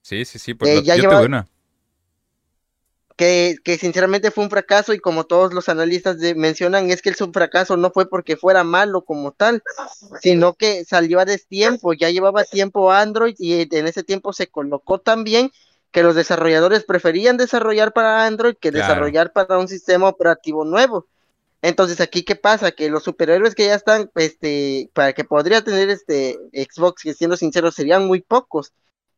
[0.02, 1.48] sí, sí, sí, pues Eh, lo- ya yo lleva- tuve una.
[3.22, 7.10] Que, que sinceramente fue un fracaso y como todos los analistas de- mencionan, es que
[7.10, 9.62] el fracaso no fue porque fuera malo como tal,
[10.20, 14.98] sino que salió a destiempo, ya llevaba tiempo Android y en ese tiempo se colocó
[14.98, 15.52] tan bien
[15.92, 18.88] que los desarrolladores preferían desarrollar para Android que Claro.
[18.88, 21.06] desarrollar para un sistema operativo nuevo.
[21.60, 25.90] Entonces aquí qué pasa que los superhéroes que ya están, este, para que podría tener
[25.90, 28.72] este Xbox, que siendo sincero serían muy pocos.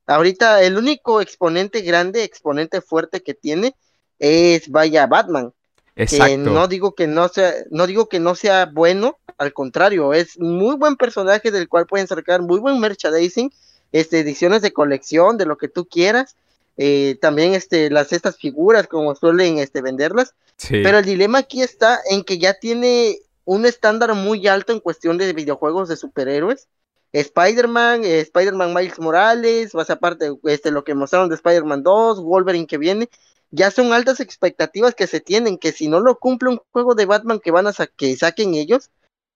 [0.07, 3.75] Ahorita el único exponente grande, exponente fuerte que tiene
[4.18, 5.53] es vaya Batman,
[5.94, 6.50] que Exacto.
[6.50, 10.77] no digo que no sea, no digo que no sea bueno, al contrario, es muy
[10.77, 13.53] buen personaje del cual pueden sacar muy buen merchandising,
[13.92, 16.37] este, ediciones de colección, de lo que tú quieras,
[16.77, 21.62] eh, también este, las estas figuras como suelen este, venderlas, Sí, pero el dilema aquí
[21.62, 26.68] está en que ya tiene un estándar muy alto en cuestión de videojuegos de superhéroes.
[27.12, 32.66] Spider-Man, eh, Spider-Man Miles Morales, más aparte este, lo que mostraron de Spider-Man 2, Wolverine
[32.66, 33.09] que viene,
[33.55, 37.07] ya son altas expectativas que se tienen, que si no lo cumple un juego de
[37.07, 38.90] Batman que van a sa- que saquen ellos,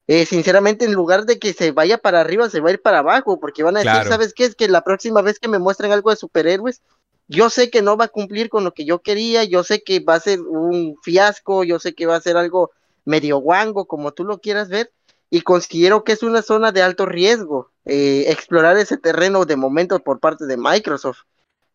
[0.08, 2.98] eh, sinceramente en lugar de que se vaya para arriba, se va a ir para
[2.98, 4.10] abajo, porque van a decir, Claro.
[4.10, 4.44] ¿sabes qué?
[4.44, 6.82] Es que la próxima vez que me muestren algo de superhéroes,
[7.28, 10.00] yo sé que no va a cumplir con lo que yo quería, yo sé que
[10.00, 12.72] va a ser un fiasco, yo sé que va a ser algo
[13.04, 14.90] medio guango, como tú lo quieras ver,
[15.30, 19.98] y considero que es una zona de alto riesgo eh, explorar ese terreno de momento
[20.00, 21.20] por parte de Microsoft.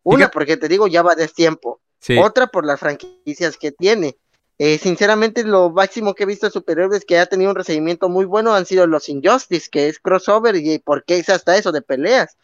[0.02, 1.80] Una, porque te digo, ya va de tiempo.
[2.20, 4.16] Otra, por las franquicias que tiene.
[4.58, 8.24] Eh, sinceramente, lo máximo que he visto de superhéroes que ha tenido un recibimiento muy
[8.24, 12.36] bueno han sido los Injustice, que es crossover y porque es hasta eso de peleas.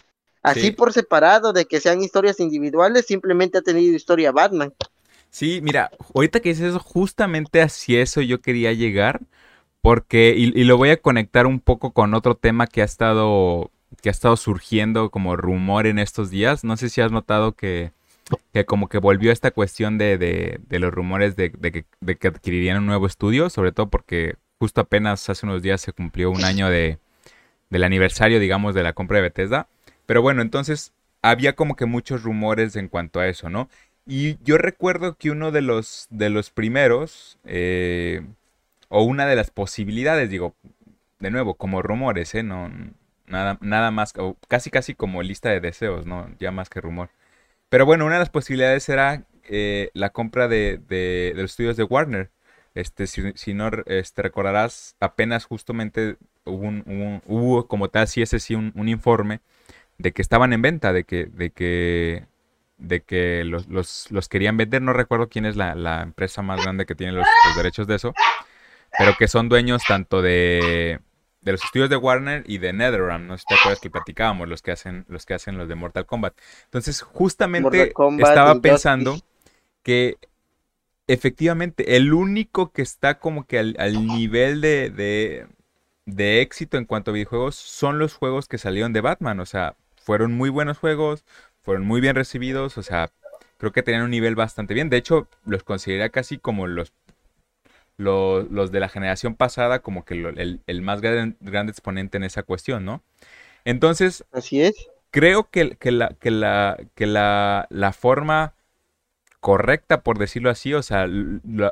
[0.43, 4.73] Así por separado, de que sean historias individuales, simplemente ha tenido historia Batman.
[5.29, 9.21] Sí, mira, ahorita que dices eso, justamente así eso yo quería llegar,
[9.83, 13.71] porque, y, y, lo voy a conectar un poco con otro tema que ha estado,
[14.03, 16.65] que ha estado surgiendo como rumor en estos días.
[16.65, 17.93] No sé si has notado que,
[18.53, 22.29] que como que volvió esta cuestión de, de, de los rumores de, que, de que
[22.29, 26.45] adquirirían un nuevo estudio, sobre todo porque justo apenas hace unos días se cumplió un
[26.45, 26.99] año de,
[27.71, 29.69] del aniversario, digamos, de la compra de Bethesda.
[30.07, 33.69] Pero bueno, entonces había como que muchos rumores en cuanto a eso, ¿no?
[34.07, 38.23] Y yo recuerdo que uno de los, de los primeros, eh,
[38.89, 40.55] o una de las posibilidades, digo,
[41.21, 42.43] de nuevo, como rumores, ¿eh?
[42.43, 42.71] No,
[43.27, 46.29] nada, nada más, o casi casi como lista de deseos, ¿no?
[46.39, 47.11] Ya más que rumor.
[47.71, 51.85] Pero bueno, una de las posibilidades era eh, la compra de, de, los estudios de
[51.85, 52.31] Warner.
[52.75, 59.41] Este, si, no este, recordarás, apenas justamente hubo, como tal, sí, un, un informe
[59.99, 62.27] de que estaban en venta, de que, de que,
[62.79, 63.69] de que los,
[64.11, 64.83] los, querían vender.
[64.83, 68.15] No recuerdo quién es la, empresa más grande que tiene los, derechos de eso,
[68.99, 71.01] pero que son dueños tanto de,
[71.43, 73.27] de los estudios de Warner y de NetherRealm.
[73.27, 75.75] No sé si te acuerdas que platicábamos, los que hacen los, que hacen los de
[75.75, 76.35] Mortal Kombat.
[76.65, 79.19] Entonces, justamente estaba pensando
[79.83, 80.17] que
[81.07, 85.47] efectivamente el único que está como que al, al nivel de, de,
[86.07, 89.41] de éxito en cuanto a videojuegos son los juegos que salieron de Batman.
[89.41, 91.25] O sea, fueron muy buenos juegos,
[91.63, 93.11] fueron muy bien recibidos, o sea,
[93.59, 94.89] creo que tenían un nivel bastante bien.
[94.91, 96.93] De hecho, los consideraría casi como los,
[98.01, 103.03] los, de la generación pasada, como que el, más grande exponente en esa cuestión, ¿no?
[103.65, 104.89] Entonces, así es.
[105.11, 108.55] Creo que, que, la, que, la, que la, la forma
[109.41, 111.07] correcta, por decirlo así, o sea,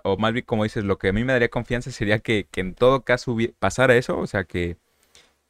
[0.03, 2.61] o más bien como dices, lo que a mí me daría confianza sería que, que
[2.61, 4.77] en todo caso pasara eso, o sea, que,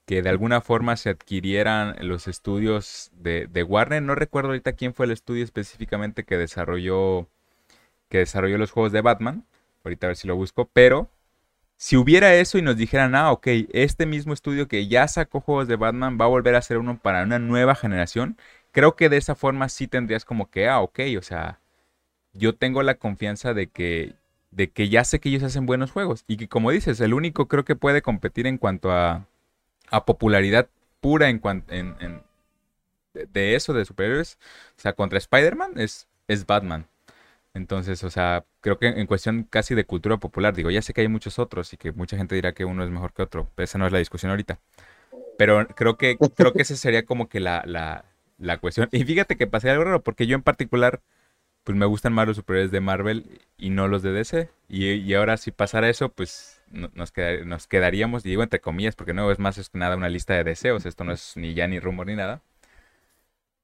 [0.09, 4.03] que de alguna forma se adquirieran los estudios de, Warner.
[4.03, 7.29] No recuerdo ahorita quién fue el estudio específicamente que desarrolló,
[8.09, 9.45] que desarrolló los juegos de Batman.
[9.89, 10.69] Ahorita a ver si lo busco.
[10.73, 11.11] Pero
[11.77, 15.69] si hubiera eso y nos dijeran, ah, ok, este mismo estudio que ya sacó juegos
[15.69, 18.37] de Batman va a volver a ser uno para una nueva generación,
[18.73, 21.61] creo que de esa forma sí tendrías como que, ah, ok, o sea,
[22.35, 24.15] yo tengo la confianza de que,
[24.51, 26.25] de que ya sé que ellos hacen buenos juegos.
[26.29, 29.27] Y que como dices, el único creo que puede competir en cuanto a
[29.91, 30.69] a popularidad
[31.01, 32.23] pura en cuanto en,
[33.13, 34.39] de eso, de superhéroes,
[34.77, 36.87] o sea, contra Spider-Man es, es Batman.
[37.59, 41.03] Entonces, o sea, creo que en cuestión casi de cultura popular, digo, ya sé que
[41.03, 43.65] hay muchos otros y que mucha gente dirá que uno es mejor que otro, pero
[43.65, 44.61] esa no es la discusión ahorita.
[45.39, 48.05] Pero creo que, creo que esa sería como que la, la,
[48.39, 48.89] la cuestión.
[48.93, 51.03] Y fíjate que pasé algo raro, porque yo en particular
[51.65, 54.49] pues me gustan más los superhéroes de Marvel y no los de DC.
[54.71, 57.13] Y, ahora si pasara eso, pues nos,
[57.45, 60.87] nos quedaríamos, digo entre comillas, porque no es más es nada una lista de deseos,
[60.87, 62.41] esto no es ni ya ni rumor ni nada.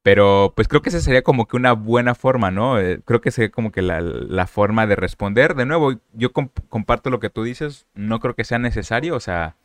[0.04, 2.78] Pero pues creo que esa sería como que una buena forma, ¿no?
[2.78, 5.54] Eh, creo que sería como que la, forma de responder.
[5.56, 9.56] De nuevo, yo comparto lo que tú dices, no creo que sea necesario, o sea,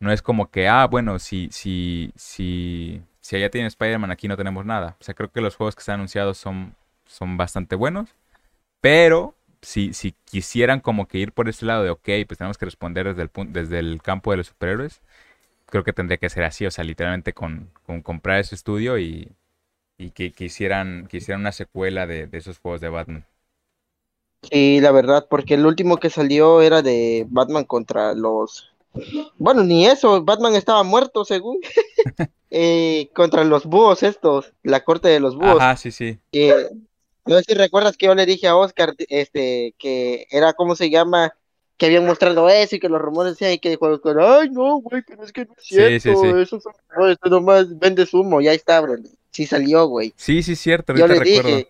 [0.00, 4.36] no es como que, ah, bueno, si, si, si, si allá tiene Spider-Man, aquí no
[4.36, 4.96] tenemos nada.
[5.00, 6.74] O sea, creo que los juegos que están anunciados son
[7.08, 8.14] son bastante buenos.
[8.80, 12.66] Pero si, si quisieran como que ir por ese lado de, ok, pues tenemos que
[12.66, 15.02] responder desde el, desde el campo de los superhéroes,
[15.66, 17.70] creo que tendría que ser así, o sea, literalmente con,
[18.04, 19.32] comprar ese estudio y,
[19.98, 23.26] y que, quisieran hicieran, una secuela de, esos juegos de Batman.
[24.48, 28.70] Sí, la verdad, porque el último que salió era de Batman contra los...
[29.36, 31.58] Bueno, ni eso, Batman estaba muerto según.
[32.50, 35.58] eh, contra los búhos estos, la corte de los búhos.
[35.60, 36.18] Ah, sí, sí.
[37.26, 40.88] No sé si recuerdas que yo le dije a Oscar este, que era, ¿cómo se
[40.88, 41.34] llama?
[41.78, 43.88] Que habían mostrado eso y que los rumores decían y que dijo,
[44.20, 46.40] ay, no, güey, pero es que no es cierto, sí, sí, sí.
[46.40, 48.96] esos son rumores, tú nomás vendes humo, ya está, bro.
[49.30, 50.12] Sí salió, güey.
[50.16, 51.68] Sí, sí, cierto, yo le dije,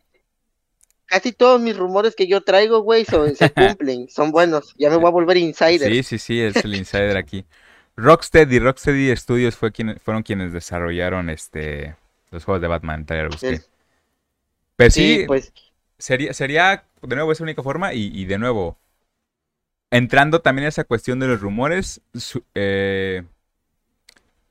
[1.07, 3.16] casi todos mis rumores que yo traigo, güey, se
[3.55, 4.75] cumplen, son buenos.
[4.79, 5.92] Ya me voy a volver insider.
[5.92, 7.44] Sí, sí, sí, es el insider aquí.
[7.97, 11.97] Rocksteady, Rocksteady Studios fue quien, fueron quienes desarrollaron este
[12.31, 13.31] los juegos de Batman, pero
[14.90, 15.53] sí, pues.
[15.99, 17.92] Sería, sería, de nuevo, esa única forma.
[17.92, 18.79] Y, de nuevo,
[19.90, 22.01] entrando también a esa cuestión de los rumores,
[22.55, 23.24] eh,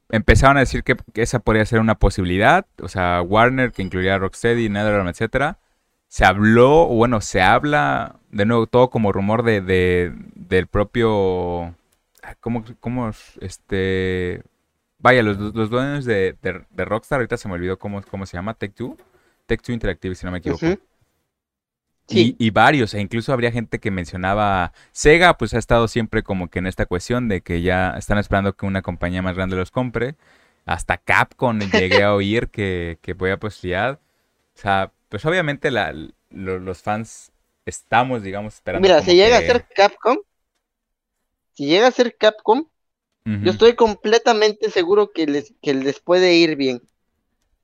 [0.09, 2.65] empezaron a decir que, esa podría ser una posibilidad.
[2.81, 5.59] O sea, Warner, que incluiría Rocksteady, NetherRealm, etcétera,
[6.07, 11.75] se habló, bueno, se habla, de nuevo, todo como rumor de, de del propio,
[12.39, 14.41] ¿cómo, cómo, este,
[14.99, 18.57] vaya, los, los dueños de, de, Rockstar, ahorita se me olvidó cómo, cómo se llama,
[18.57, 18.95] Tech2,
[19.47, 20.65] Tech2 Interactive, si no me equivoco.
[22.09, 26.59] Y, varios, e incluso habría gente que mencionaba Sega, pues ha estado siempre como que
[26.59, 30.15] en esta cuestión de que ya están esperando que una compañía más grande los compre.
[30.65, 33.99] Hasta Capcom llegué a oír que, que voy a posibilidad.
[34.55, 35.93] O sea, pues obviamente la,
[36.29, 37.31] los fans
[37.65, 38.87] estamos, digamos, esperando.
[38.87, 40.17] Mira, si llega a ser Capcom,
[41.53, 42.65] si llega a ser Capcom,
[43.25, 46.81] yo estoy completamente seguro que les, que les puede ir bien.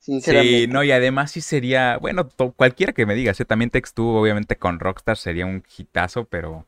[0.04, 0.60] Sinceramente.
[0.60, 3.46] Sí, no, y además sí sería, bueno, cualquiera que me diga, ¿eh?
[3.46, 6.66] también Text obviamente con Rockstar sería un hitazo, pero...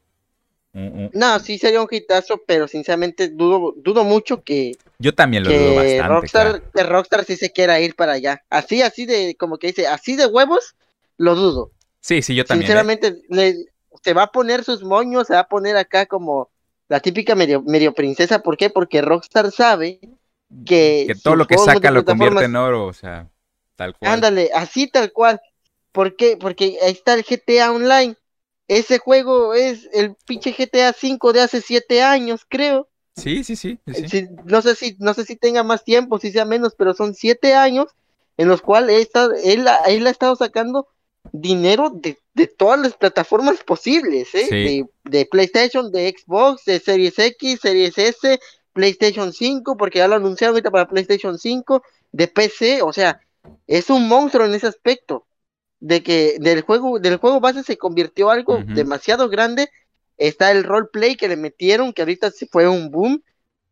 [0.72, 4.78] No, sí sería un hitazo, pero sinceramente dudo, dudo mucho que...
[5.00, 6.08] Yo también lo dudo bastante.
[6.08, 8.42] Rockstar, Que Rockstar sí se quiera ir para allá.
[8.50, 10.76] Así, así de, como que dice, así de huevos,
[11.18, 11.72] lo dudo.
[12.00, 12.64] Sí, sí, yo también.
[12.64, 12.68] ¿eh?
[12.68, 13.16] Sinceramente,
[14.02, 16.50] se va a poner sus moños, se va a poner acá como
[16.88, 18.40] la típica medio, medio princesa.
[18.40, 18.70] ¿Por qué?
[18.70, 20.00] Porque Rockstar sabe
[20.66, 23.30] que, todo lo que saca lo convierte en oro, o sea,
[23.76, 24.14] tal cual.
[24.14, 25.42] Ándale, así tal cual.
[25.92, 26.38] ¿Por qué?
[26.38, 28.16] Porque ahí está el GTA Online.
[28.68, 32.88] Ese juego es el pinche GTA 5 de hace 7 años, creo.
[33.16, 33.80] Sí, sí, sí.
[34.44, 37.54] no sé si no sé si tenga más tiempo, si sea menos, pero son 7
[37.54, 37.88] años
[38.38, 39.10] en los cuales
[39.44, 40.88] él, él, ha estado sacando
[41.32, 44.48] dinero de, de todas las plataformas posibles, ¿eh?
[44.50, 48.40] De, de, PlayStation, de Xbox, de Series X, Series S,
[48.76, 53.22] PlayStation 5, porque ya lo anunciaron ahorita para PlayStation 5, de PC, o sea,
[53.68, 55.26] es un monstruo en ese aspecto.
[55.80, 59.70] De que del juego, del juego base se convirtió algo demasiado grande.
[60.18, 63.24] Está el roleplay que le metieron, que ahorita fue un boom.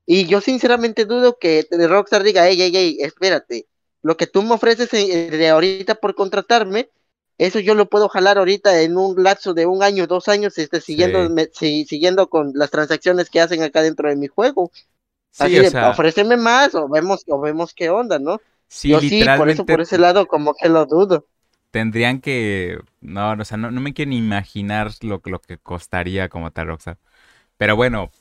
[0.06, 3.66] Y yo sinceramente dudo que Rockstar diga, hey, hey, hey, espérate,
[4.02, 6.90] lo que tú me ofreces de ahorita por contratarme,
[7.38, 10.82] eso yo lo puedo jalar ahorita en un lapso de un año, dos años, este,
[10.82, 14.72] siguiendo, siguiendo con las transacciones que hacen acá dentro de mi juego.
[15.38, 18.40] Así de, ofréceme más o vemos, o vemos qué onda, ¿no?
[18.68, 21.26] Sí, Yo sí, por eso por ese lado como que lo dudo.
[21.72, 26.52] Tendrían que, no, o sea, no, me quiero ni imaginar lo, lo que costaría como
[26.52, 27.00] tal Rockstar.
[27.58, 28.12] Pero bueno,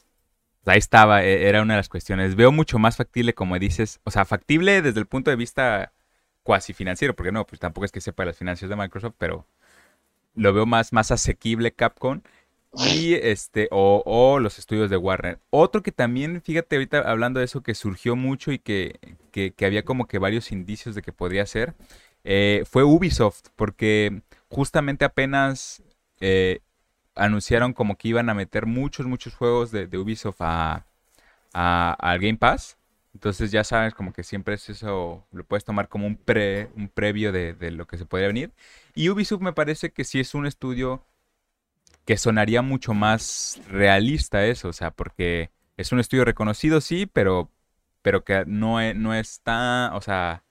[0.65, 2.35] ahí estaba, e, era una de las cuestiones.
[2.35, 5.93] Veo mucho más factible, como dices, o sea, factible desde el punto de vista
[6.43, 9.47] cuasi financiero, porque no, pues tampoco es que sepa las finanzas de Microsoft, pero
[10.35, 12.21] lo veo más, más asequible Capcom
[12.75, 15.39] y este, o, los estudios de Warner.
[15.51, 18.99] Otro que también, fíjate, ahorita hablando de eso, que surgió mucho y que,
[19.61, 21.75] había como que varios indicios de que podría ser,
[22.25, 25.83] eh, fue Ubisoft, porque justamente apenas
[26.21, 26.61] eh,
[27.15, 30.87] anunciaron como que iban a meter muchos, muchos juegos de, Ubisoft a,
[31.53, 32.79] al Game Pass.
[33.23, 36.89] Entonces ya sabes, como que siempre es eso, lo puedes tomar como un, pre, un
[36.89, 38.53] previo de, de lo que se podría venir.
[38.97, 41.07] Y Ubisoft me parece que sí es un estudio
[42.05, 47.49] que sonaría mucho más realista eso, o sea, porque es un estudio reconocido, sí, pero,
[48.03, 49.13] pero que no es, no
[49.45, 50.43] tan, o sea,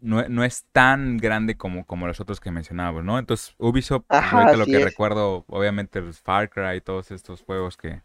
[0.00, 3.18] no, es tan grande como, como los otros que mencionábamos, ¿no?
[3.18, 8.00] Entonces, Ubisoft, ahorita lo que recuerdo, obviamente, los Far Cry y todos estos juegos que...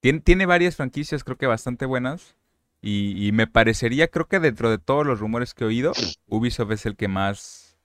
[0.00, 2.36] Tiene, tiene varias franquicias, creo que bastante buenas.
[2.82, 5.92] Y, me parecería, creo que dentro de todos los rumores que he oído,
[6.28, 7.76] Ubisoft es el que más,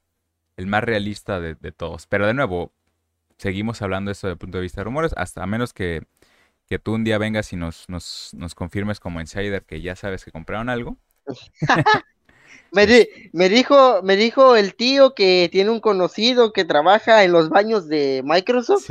[0.58, 2.06] el más realista de, de todos.
[2.06, 2.72] Pero de nuevo,
[3.42, 6.04] seguimos hablando de esto desde el punto de vista de rumores, hasta a menos que,
[6.84, 10.32] tú un día vengas y nos, nos, nos confirmes como insider que ya sabes que
[10.32, 10.98] compraron algo.
[12.72, 17.50] me, me, dijo, me dijo el tío que tiene un conocido que trabaja en los
[17.50, 18.86] baños de Microsoft.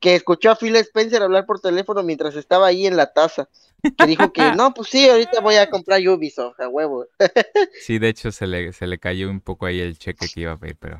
[0.00, 3.48] Que escuchó a Phil Spencer hablar por teléfono mientras estaba ahí en la taza.
[3.96, 7.06] Que dijo que no, pues sí, ahorita voy a comprar Ubisoft, a huevo.
[7.80, 10.52] sí, de hecho se le, se le cayó un poco ahí el cheque que iba
[10.52, 10.98] a pedir, pero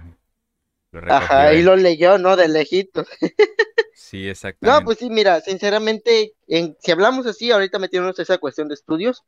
[1.09, 2.36] Ajá, y lo leyó, ¿no?
[2.36, 3.07] De lejitos.
[3.94, 4.80] sí, exactamente.
[4.80, 9.24] No, pues sí, mira, sinceramente, en, si hablamos así, ahorita metiéndonos esa cuestión de estudios,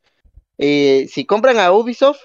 [0.57, 2.19] eh, si compran a Ubisoft,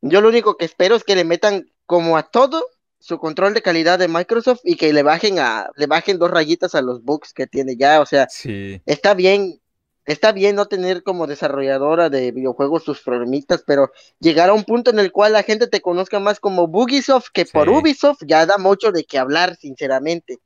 [0.00, 2.66] yo lo único que espero es que le metan como a todo
[3.02, 6.74] su control de calidad de Microsoft y que le bajen a le bajen dos rayitas
[6.74, 8.80] a los bugs que tiene ya, o sea, sí.
[8.86, 9.60] está bien
[10.04, 14.90] está bien no tener como desarrolladora de videojuegos sus problemitas, pero llegar a un punto
[14.90, 18.58] en el cual la gente te conozca más como Bugisoft que por Ubisoft ya da
[18.58, 20.38] mucho de qué hablar, sinceramente.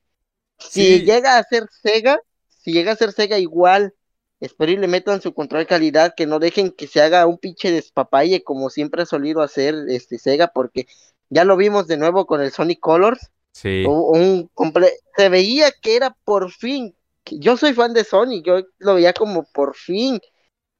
[0.59, 3.95] Si llega a ser Sega, si llega a ser Sega igual,
[4.41, 7.39] espero y le metan su control de calidad, que no dejen que se haga un
[7.39, 10.87] pinche despapalle como siempre ha solido hacer este Sega, porque
[11.31, 13.31] ya lo vimos de nuevo con el Sonic Colors.
[13.53, 13.85] Sí.
[13.87, 14.51] Un,
[15.17, 16.95] se veía que era por fin
[17.31, 20.21] yo soy fan de Sonic, yo lo veía como por fin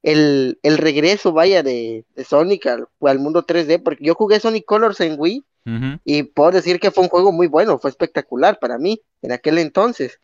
[0.03, 5.43] el, regreso, vaya, de, Sonic al, mundo 3D, porque yo jugué Sonic Colors en Wii.
[6.05, 9.57] Y puedo decir que fue un juego muy bueno, fue espectacular para mí en aquel
[9.57, 10.21] entonces.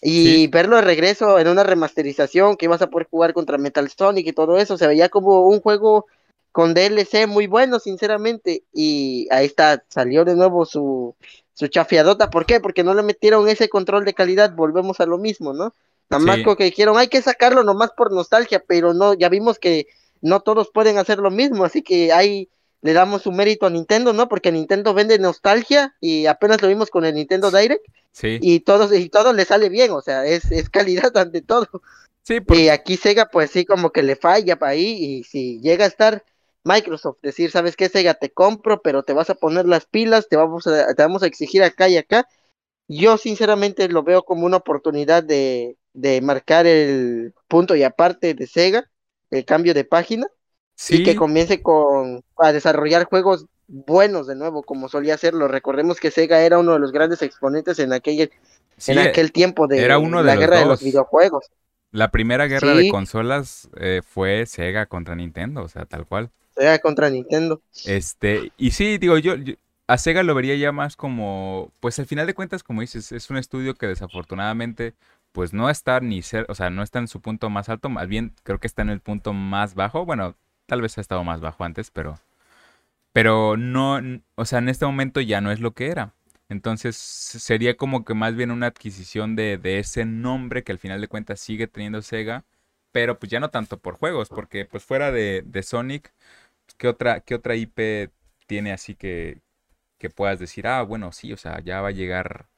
[0.00, 0.46] Y Sí.
[0.46, 4.32] verlo de regreso en una remasterización que ibas a poder jugar contra Metal Sonic y
[4.32, 6.06] todo eso, se veía como un juego
[6.54, 8.62] con DLC muy bueno, sinceramente.
[8.72, 11.16] Y ahí está, salió de nuevo su,
[11.52, 12.30] su chafiadota.
[12.30, 12.60] ¿Por qué?
[12.60, 15.74] Porque no le metieron ese control de calidad, volvemos a lo mismo, ¿no?
[16.10, 16.44] Nada más Sí.
[16.44, 19.88] como que dijeron, hay que sacarlo nomás por nostalgia, pero no, ya vimos que
[20.20, 22.48] no todos pueden hacer lo mismo, así que ahí
[22.82, 24.28] le damos su mérito a Nintendo, ¿no?
[24.28, 28.38] Porque Nintendo vende nostalgia y apenas lo vimos con el Nintendo Direct Sí.
[28.40, 31.66] y todos y todo le sale bien, o sea, es, es calidad ante todo.
[32.22, 35.58] Sí, por- Y aquí Sega pues sí como que le falla para ahí y si
[35.60, 36.22] llega a estar
[36.64, 38.14] Microsoft decir, ¿sabes qué Sega?
[38.14, 41.26] Te compro, pero te vas a poner las pilas, te vamos a, te vamos a
[41.26, 42.26] exigir acá y acá.
[42.88, 48.46] Yo sinceramente lo veo como una oportunidad de, de marcar el punto y aparte de
[48.46, 48.90] Sega,
[49.30, 50.26] el cambio de página
[50.88, 55.48] y que sí, comience con a desarrollar juegos buenos de nuevo como solía hacerlo.
[55.48, 58.30] Recordemos que Sega era uno de los grandes exponentes en aquel
[58.76, 61.46] sí, en aquel tiempo de era uno de la los guerra de los videojuegos.
[61.92, 62.88] La primera guerra de Sí.
[62.90, 66.30] consolas eh, fue Sega contra Nintendo, o sea, tal cual.
[66.56, 67.62] Sega contra Nintendo.
[67.84, 69.54] Este, y sí, digo, yo, yo
[69.86, 73.30] a Sega lo vería ya más como, pues al final de cuentas, como dices, es
[73.30, 74.94] un estudio que desafortunadamente,
[75.32, 78.08] pues no está ni ser, o sea, no está en su punto más alto, más
[78.08, 80.34] bien creo que está en el punto más bajo, bueno,
[80.66, 82.18] tal vez ha estado más bajo antes, pero,
[83.12, 84.00] pero no,
[84.34, 86.14] o sea, en este momento ya no es lo que era.
[86.48, 91.00] Entonces sería como que más bien una adquisición de, de ese nombre que al final
[91.00, 92.44] de cuentas sigue teniendo Sega,
[92.92, 96.12] pero pues ya no tanto por juegos, porque pues fuera de, de Sonic,
[96.78, 98.10] ¿qué otra, qué otra IP
[98.46, 99.42] tiene así que,
[99.98, 102.48] que puedas decir, ah, bueno, sí, o sea, ya va a llegar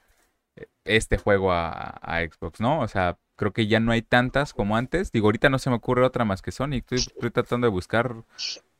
[0.56, 2.80] eh, este juego a, a Xbox, ¿no?
[2.82, 5.12] O sea, creo que ya no hay tantas como antes.
[5.12, 6.84] Digo, ahorita no se me ocurre otra más que Sonic.
[6.84, 8.16] Estoy, estoy tratando de buscar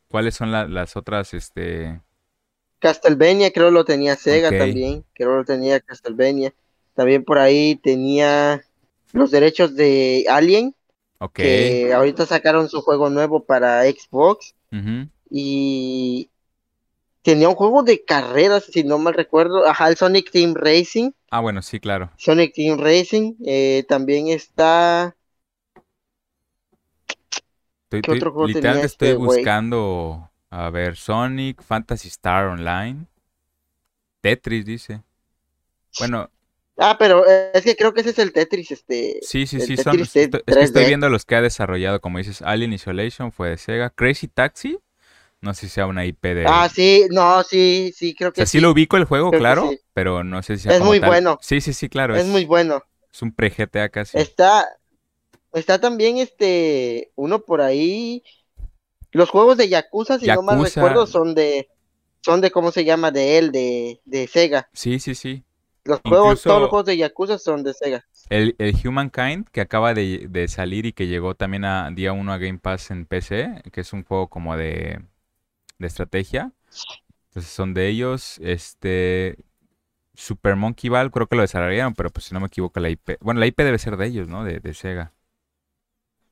[0.09, 2.01] cuáles son la- las otras, este...
[2.79, 6.55] Castlevania creo lo tenía Sega también, creo lo tenía Castlevania.
[6.95, 8.64] También por ahí tenía
[9.12, 10.74] los derechos de Alien,
[11.20, 11.39] Ok.
[11.39, 14.55] que ahorita sacaron su juego nuevo para Xbox
[15.31, 16.31] y
[17.22, 21.41] tenía un juego de carreras, si no mal recuerdo, ajá, el Sonic Team Racing, Ah,
[21.41, 22.11] bueno, sí, claro.
[22.16, 25.16] Sonic Team Racing, eh, también está,
[27.85, 29.39] Estoy, ¿Qué estoy- otro juego literal tenía estoy este güey?
[29.41, 33.07] buscando, a ver, Sonic, Fantasy Star Online,
[34.22, 35.03] Tetris dice.
[35.99, 36.29] Bueno,
[36.79, 39.77] ah, pero eh, es que creo que ese es el Tetris, este, sí, sí, sí,
[39.77, 40.89] son, estoy- es que estoy 3D.
[40.89, 44.79] viendo los que ha desarrollado, como dices, Alien Isolation fue de Sega, Crazy Taxi,
[45.47, 46.45] no sé si sea una IP de...
[46.47, 49.33] Ah, sí, no, sí, sí, creo o que sea, sí sí, lo ubico el juego,
[49.33, 49.81] creo claro, sí.
[49.95, 51.11] pero no sé si sea Es como muy tal.
[51.11, 51.39] bueno.
[51.41, 52.83] Sí, sí, sí, claro, es es, muy bueno.
[53.13, 54.19] es un pre-GTA casi.
[54.19, 54.67] Está,
[55.53, 58.23] está también este, uno por ahí,
[59.13, 61.69] los juegos de Yakuza, si no mal recuerdo, son de,
[62.23, 63.11] son de, ¿cómo se llama?
[63.11, 64.69] De él, de, de Sega.
[64.73, 65.45] Sí, sí, sí.
[65.85, 68.05] Los juegos, todos los juegos de Yakuza son de Sega.
[68.29, 72.33] El, el Humankind, que acaba de, de salir y que llegó también a día 1
[72.33, 75.01] a Game Pass en PC, que es un juego como de,
[75.79, 76.53] de estrategia.
[77.29, 78.39] Entonces son de ellos.
[78.43, 79.39] Este.
[80.14, 83.18] Super Monkey Ball, creo que lo desarrollaron, pero pues si no me equivoco, la IP.
[83.20, 84.45] Bueno, la IP debe ser de ellos, ¿no?
[84.45, 85.12] De, de Sega.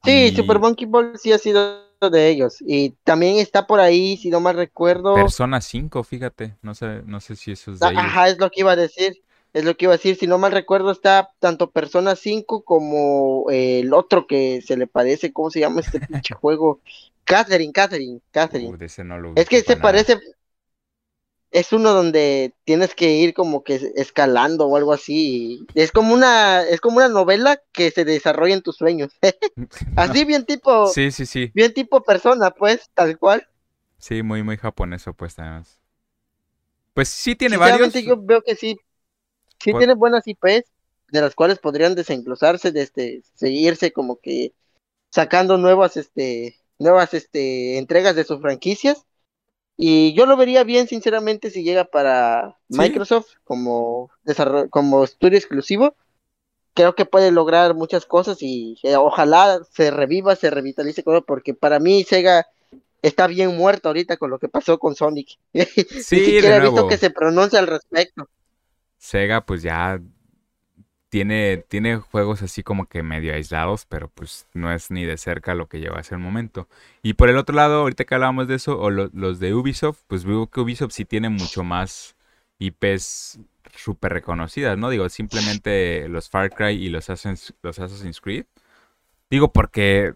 [0.04, 2.56] Sí, Y Super Monkey Ball sí ha sido de ellos.
[2.60, 5.14] Y también está por ahí, si no mal recuerdo.
[5.14, 6.56] Persona 5, fíjate.
[6.62, 8.02] No sé, no sé si eso es de ellos.
[8.02, 9.22] Ajá, es lo que iba a decir.
[9.54, 10.16] Es lo que iba a decir.
[10.16, 14.86] Si no mal recuerdo, está tanto Persona 5 como eh, el otro que se le
[14.86, 15.32] parece.
[15.32, 16.80] ¿Cómo se llama este pinche juego?
[17.24, 18.76] Catherine, Catherine, Catherine.
[18.76, 19.82] De ese no lo Es que se nada.
[19.82, 20.18] parece.
[21.50, 25.64] Es uno donde tienes que ir como que escalando o algo así.
[25.76, 29.12] Es como una, es como una novela que se desarrolla en tus sueños.
[29.96, 31.52] Así bien tipo, Sí, sí, sí.
[31.54, 33.46] bien tipo persona, pues, tal cual.
[33.98, 35.78] Sí, muy, muy japonés pues además.
[36.92, 37.92] Pues sí tiene varios.
[37.94, 38.76] Yo veo que sí,
[39.64, 40.64] sí Por- tiene buenas IPs,
[41.10, 44.52] de las cuales podrían desenglosarse, de este, seguirse como que
[45.10, 49.06] sacando nuevas, este, nuevas, este, entregas de sus franquicias.
[49.76, 52.76] Y yo lo vería bien, sinceramente, si llega para Sí.
[52.78, 54.10] Microsoft como
[54.70, 55.96] como estudio exclusivo.
[56.74, 61.78] Creo que puede lograr muchas cosas y eh, ojalá se reviva, se revitalice porque para
[61.78, 62.46] mí Sega
[63.02, 65.38] está bien muerto ahorita con lo que pasó con Sonic.
[65.52, 65.64] Ni
[66.02, 68.28] Sí, de siquiera he visto que se pronuncie al respecto.
[69.04, 70.00] Sega pues ya
[71.08, 75.54] tiene, tiene juegos así como que medio aislados, pero pues no es ni de cerca
[75.54, 76.68] lo que lleva hace el momento.
[77.02, 80.00] Y por el otro lado, ahorita que hablábamos de eso, o lo- los de Ubisoft,
[80.08, 82.16] pues veo que Ubisoft sí tiene mucho más
[82.58, 83.38] IPs
[83.76, 84.90] súper reconocidas, ¿no?
[84.90, 88.46] Digo, simplemente los Far Cry y los Assassin's, los Assassin's Creed.
[89.30, 90.14] Digo, porque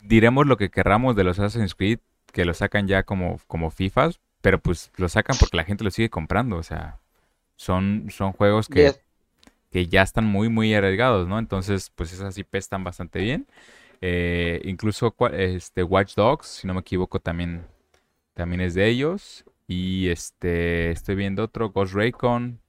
[0.00, 1.98] diremos lo que querramos de los Assassin's Creed,
[2.32, 5.90] que los sacan ya como, como FIFAs, pero pues lo sacan porque la gente lo
[5.90, 6.98] sigue comprando, o sea,
[7.56, 9.00] son, son juegos que, Yes.
[9.72, 11.38] que ya están muy, muy arriesgados, ¿no?
[11.38, 13.46] Entonces, pues esas IP están bastante bien.
[14.02, 17.66] Eh, incluso este, Watch Dogs, si no me equivoco, también,
[18.34, 19.44] también es de ellos.
[19.68, 22.60] Y este, estoy viendo otro, Ghost Recon,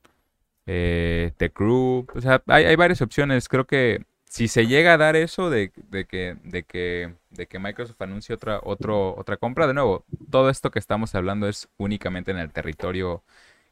[0.65, 2.07] eh, The Crew.
[2.15, 3.47] O sea, hay, hay varias opciones.
[3.49, 7.59] Creo que si se llega a dar eso de, de que, de que, de que
[7.59, 12.31] Microsoft anuncie otra, otro, otra compra, de nuevo, todo esto que estamos hablando es únicamente
[12.31, 13.23] en el territorio,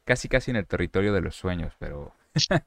[0.04, 2.12] casi casi en el territorio de los sueños, pero,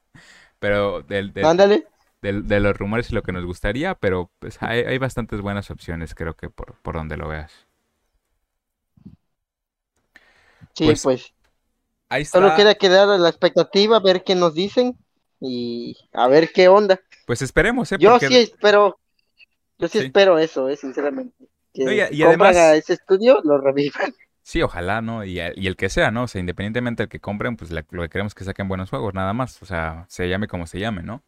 [0.58, 1.86] pero del, del- Ándale.
[2.22, 5.70] del- de los rumores y lo que nos gustaría, pero pues hay, hay bastantes buenas
[5.70, 7.52] opciones, creo que por, por donde lo veas.
[10.74, 11.32] Sí, Pues, pues.
[12.10, 14.96] Ahí Solo queda quedar a la expectativa, a ver qué nos dicen
[15.40, 16.98] y a ver qué onda.
[17.26, 17.96] Pues esperemos, ¿eh?
[18.00, 18.98] Yo Porque- sí espero,
[19.78, 20.04] yo sí, Sí.
[20.06, 21.34] espero eso, eh, sinceramente.
[21.74, 24.14] Que No, y y además- a ese estudio, lo revivan.
[24.48, 25.24] Sí, ojalá, ¿no?
[25.26, 26.22] Y, y el que sea, ¿no?
[26.22, 29.12] O sea, independientemente del que compren, pues lo que queremos es que saquen buenos juegos,
[29.12, 29.60] nada más.
[29.62, 31.22] O sea, se llame como se llame, ¿no?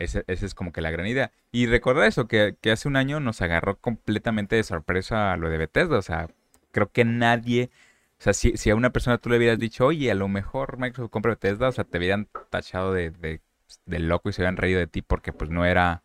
[0.00, 1.30] Ese es como que la gran idea.
[1.52, 5.98] Y recordar eso, que, hace un año nos agarró completamente de sorpresa lo de Bethesda.
[5.98, 6.28] O sea,
[6.72, 7.70] creo que nadie...
[8.18, 10.78] O sea, si, si a una persona tú le hubieras dicho, oye, a lo mejor
[10.78, 13.40] Microsoft compra Bethesda, o sea, te hubieran tachado de, de,
[13.86, 16.02] de loco y se hubieran reído de ti porque pues no era...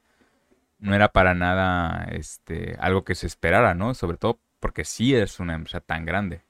[0.77, 3.95] No era para nada este, algo que se esperara, ¿no?
[3.95, 6.43] Sobre todo porque sí es una empresa tan grande.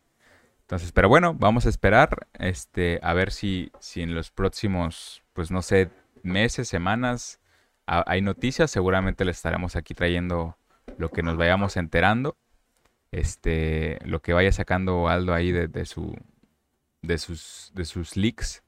[0.70, 5.50] Entonces, pero bueno, vamos a esperar, este, a ver si, si en los próximos, pues
[5.50, 5.90] no sé,
[6.22, 7.40] meses, semanas,
[7.88, 8.70] ha- hay noticias.
[8.70, 10.58] Seguramente les estaremos aquí trayendo
[10.98, 12.38] lo que nos vayamos enterando.
[13.12, 16.16] Este, lo que vaya sacando Aldo ahí de, de su,
[17.02, 18.64] de sus, de sus leaks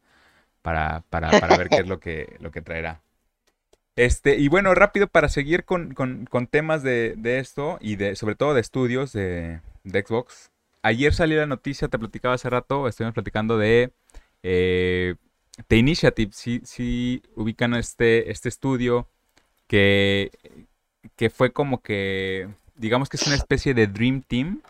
[0.64, 3.02] para, para, para ver qué es lo que, lo que traerá.
[3.95, 8.16] Este, y bueno, rápido para seguir con, con- con temas de, de esto y de,
[8.16, 10.51] sobre todo de estudios de, de Xbox.
[10.84, 13.91] Ayer salió la noticia, te platicaba hace rato, estuvimos platicando de
[14.43, 15.15] eh,
[15.67, 16.32] The Initiative.
[16.34, 19.07] Si ubican este, este estudio
[19.67, 20.32] que,
[21.15, 24.61] que fue como que, digamos que es una especie de Dream Team,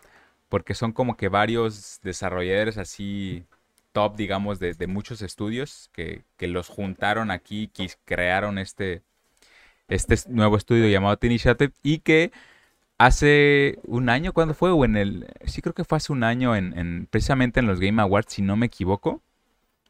[0.48, 3.44] porque son como que varios desarrolladores así
[3.92, 9.02] top, digamos, de, de muchos estudios que, que los juntaron aquí y crearon este,
[9.88, 12.32] este nuevo estudio llamado The Initiative y que
[12.98, 14.70] hace un año, ¿cuándo fue?
[14.70, 17.80] O en el, sí creo que fue hace un año, en, en- precisamente en los
[17.80, 19.22] Game Awards, si no me equivoco,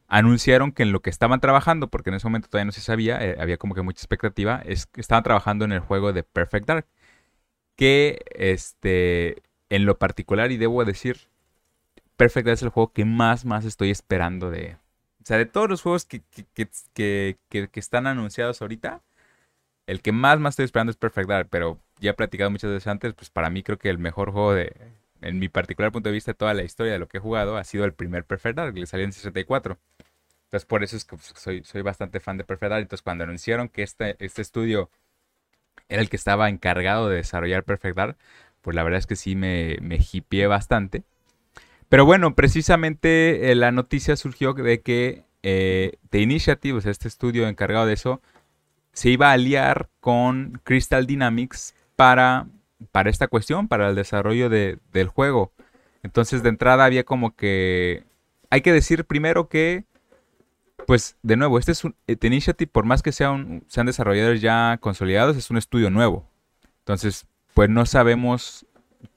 [0.07, 3.23] anunciaron que en lo que estaban trabajando, porque en ese momento todavía no se sabía,
[3.25, 6.87] eh, había como que mucha expectativa, estaban trabajando en el juego de Perfect Dark,
[7.77, 11.17] que este, en lo particular, y debo decir,
[12.17, 14.77] Perfect Dark es el juego que más, más estoy esperando de...
[15.21, 16.21] O sea, de todos los juegos que,
[16.53, 16.67] que-
[17.49, 19.01] que- que están anunciados ahorita,
[19.87, 22.87] el que más, más estoy esperando es Perfect Dark, pero ya he platicado muchas veces
[22.87, 24.73] antes, pues para mí creo que el mejor juego de,
[25.23, 27.63] en mi particular punto de vista toda la historia de lo que he jugado, ha
[27.63, 29.77] sido el primer Perfect Dark, que le salió en 64.
[30.45, 32.81] Entonces por eso es que pues, soy, soy bastante fan de Perfect Dark.
[32.81, 34.89] Entonces cuando anunciaron que este, este estudio
[35.89, 38.17] era el que estaba encargado de desarrollar Perfect Dark,
[38.61, 41.03] pues la verdad es que sí me, me hipié bastante.
[41.89, 47.07] Pero bueno, precisamente eh, la noticia surgió de que eh, The Initiative, o sea, este
[47.07, 48.21] estudio encargado de eso,
[48.93, 52.47] se iba a aliar con Crystal Dynamics para,
[52.91, 55.51] para esta cuestión, para el desarrollo de- del juego.
[56.03, 58.03] Entonces, de entrada había como que...
[58.49, 59.85] Hay que decir primero que,
[60.85, 63.85] pues, de nuevo, este es un eh, The Initiative, por más que sea un- sean
[63.85, 66.29] desarrolladores ya consolidados, es un estudio nuevo.
[66.79, 68.65] Entonces, pues no sabemos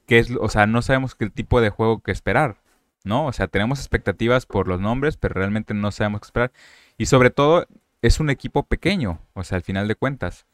[0.07, 2.59] qué es, o sea, no sabemos qué tipo de juego que esperar,
[3.05, 3.27] ¿no?
[3.27, 6.53] O sea, tenemos expectativas por los nombres, pero realmente no sabemos qué esperar.
[6.99, 7.66] Y sobre todo,
[8.03, 10.47] es un equipo pequeño, o sea, al final de cuentas.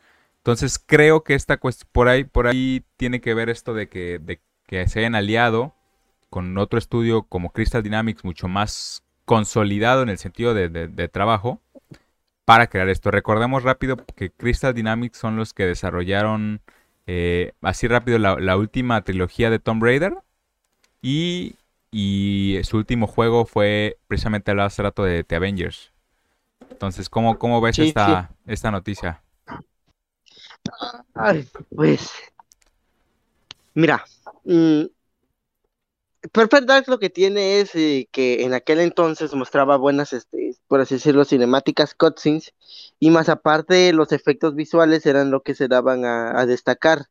[0.42, 4.18] Entonces creo que esta cuestión, por ahí, por ahí tiene que ver esto de que,
[4.18, 5.74] de que se hayan aliado
[6.30, 11.08] con otro estudio como Crystal Dynamics, mucho más consolidado en el sentido de, de- de
[11.08, 11.60] trabajo,
[12.44, 13.10] para crear esto.
[13.10, 16.60] Recordemos rápido que Crystal Dynamics son los que desarrollaron,
[17.06, 20.18] eh, así rápido, la, la última trilogía de Tomb Raider.
[21.02, 21.56] Y,
[21.90, 25.92] y su último juego fue precisamente el hace rato de The Avengers.
[26.70, 29.21] Entonces, ¿cómo, cómo ves Sí, esta, esta noticia?
[31.14, 32.10] Ay, pues.
[33.74, 34.04] Mira.
[34.44, 34.84] mm,
[36.30, 40.80] Perfect Dark lo que tiene es eh, que en aquel entonces mostraba buenas, este, por
[40.80, 42.54] así decirlo, cinemáticas, cutscenes,
[43.00, 47.06] y más aparte los efectos visuales eran lo que se daban a, a destacar.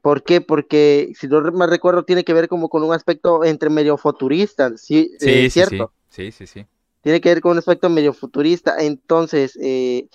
[0.00, 0.40] ¿Por qué?
[0.40, 4.70] Porque, si no me recuerdo, tiene que ver como con un aspecto entre medio futurista,
[4.76, 5.10] ¿sí?
[5.18, 5.50] Sí, eh, sí, sí.
[5.50, 5.92] ¿cierto?
[6.08, 6.64] Sí, sí, sí.
[7.00, 8.76] tiene que ver con un aspecto medio futurista.
[8.78, 10.06] Entonces, eh,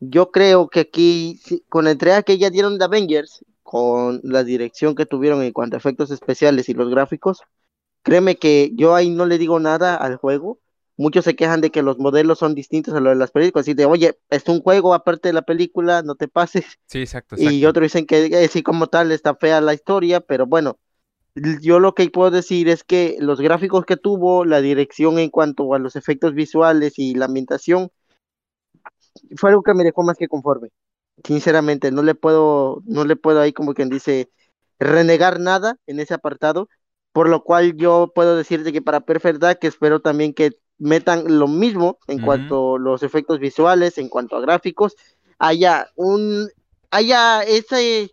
[0.00, 4.94] yo creo que aquí, con la entrega que ya dieron de Avengers, con la dirección
[4.94, 7.42] que tuvieron en cuanto a efectos especiales y los gráficos,
[8.02, 10.58] créeme que yo ahí no le digo nada al juego.
[10.96, 13.68] Muchos se quejan de que los modelos son distintos a los de las películas.
[13.68, 16.64] Y de, oye, es un juego aparte de la película, no te pases.
[16.86, 17.36] Sí, exacto.
[17.38, 20.78] Y otros dicen que eh, sí, como tal, está fea la historia, pero bueno,
[21.62, 25.72] yo lo que puedo decir es que los gráficos que tuvo, la dirección en cuanto
[25.74, 27.90] a los efectos visuales y la ambientación,
[29.36, 30.70] fue algo que me dejó más que conforme.
[31.24, 34.30] Sinceramente, no le puedo, no le puedo ahí como quien dice
[34.78, 36.68] renegar nada en ese apartado,
[37.12, 41.46] por lo cual yo puedo decirte que para Perfect que espero también que metan lo
[41.46, 44.96] mismo en cuanto a los efectos visuales, en cuanto a gráficos,
[45.38, 46.48] haya un,
[46.90, 48.10] haya ese,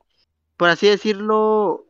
[0.58, 1.86] por así decirlo,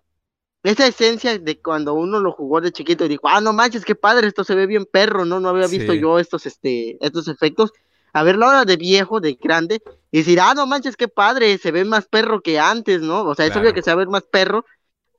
[0.63, 3.95] esa esencia de cuando uno lo jugó de chiquito y dijo, ah, no manches, qué
[3.95, 5.39] padre, esto se ve bien perro, ¿no?
[5.39, 7.71] No había visto yo estos, este, estos efectos.
[8.17, 11.71] A verlo ahora de viejo, de grande, y decir, ah, no manches, qué padre, se
[11.71, 13.23] ve más perro que antes, ¿no?
[13.23, 14.65] O sea, es obvio que se va a ver más perro,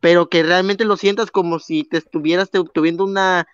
[0.01, 3.47] pero que realmente lo sientas como si te estuvieras tuviendo una,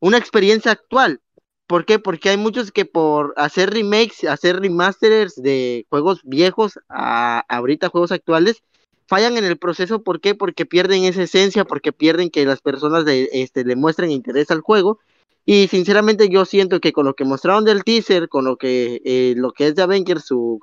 [0.00, 1.20] una experiencia actual.
[1.66, 1.98] ¿Por qué?
[1.98, 8.12] Porque hay muchos que por hacer remakes, hacer remasters de juegos viejos a ahorita juegos
[8.12, 8.62] actuales,
[9.06, 10.34] fallan en el proceso, ¿por qué?
[10.34, 14.60] Porque pierden esa esencia, porque pierden que las personas de, este, le muestren interés al
[14.60, 15.00] juego.
[15.46, 19.34] Y sinceramente yo siento que con lo que mostraron del teaser, con lo que, eh,
[19.36, 20.60] lo que es de Avengers, su,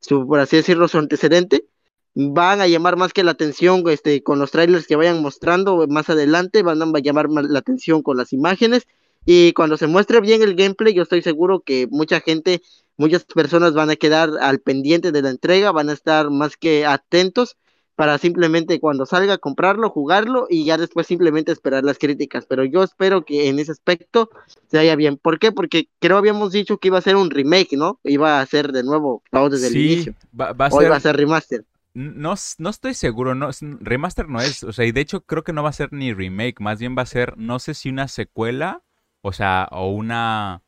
[0.00, 1.66] su, por así decirlo, su antecedente,
[2.14, 6.08] van a llamar más que la atención este, con los trailers que vayan mostrando más
[6.10, 8.86] adelante, van a llamar más la atención con las imágenes.
[9.26, 12.62] Y cuando se muestre bien el gameplay, yo estoy seguro que mucha gente,
[12.96, 16.86] muchas personas van a quedar al pendiente de la entrega, van a estar más que
[16.86, 17.56] atentos
[17.96, 22.46] para simplemente cuando salga comprarlo, jugarlo y ya después simplemente esperar las críticas.
[22.46, 24.30] Pero yo espero que en ese aspecto
[24.68, 25.16] se vaya bien.
[25.16, 25.52] ¿Por qué?
[25.52, 28.00] Porque creo habíamos dicho que iba a ser un remake, ¿no?
[28.04, 30.14] Iba a ser de nuevo todo desde el inicio.
[30.38, 30.82] Va, a ser...
[30.82, 31.64] iba a ser remaster.
[31.94, 35.52] No, no estoy seguro, no, remaster no es, o sea, y de hecho creo que
[35.52, 38.08] no va a ser ni remake, más bien va a ser, no sé si una
[38.08, 38.82] secuela,
[39.20, 40.64] o sea, o una,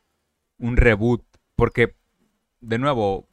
[0.58, 1.24] un reboot,
[1.56, 1.96] porque,
[2.60, 3.28] de nuevo,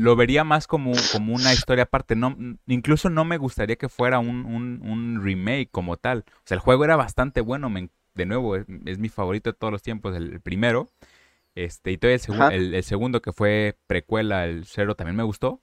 [0.00, 2.16] lo vería más como, como una historia aparte.
[2.16, 2.34] No,
[2.66, 6.24] incluso no me gustaría que fuera un, un, remake como tal.
[6.28, 7.70] O sea, el juego era bastante bueno.
[8.14, 10.88] de nuevo, es, mi favorito de todos los tiempos, el, primero.
[11.54, 15.62] Este, y todavía el, el, segundo que fue precuela, el cero, también me gustó.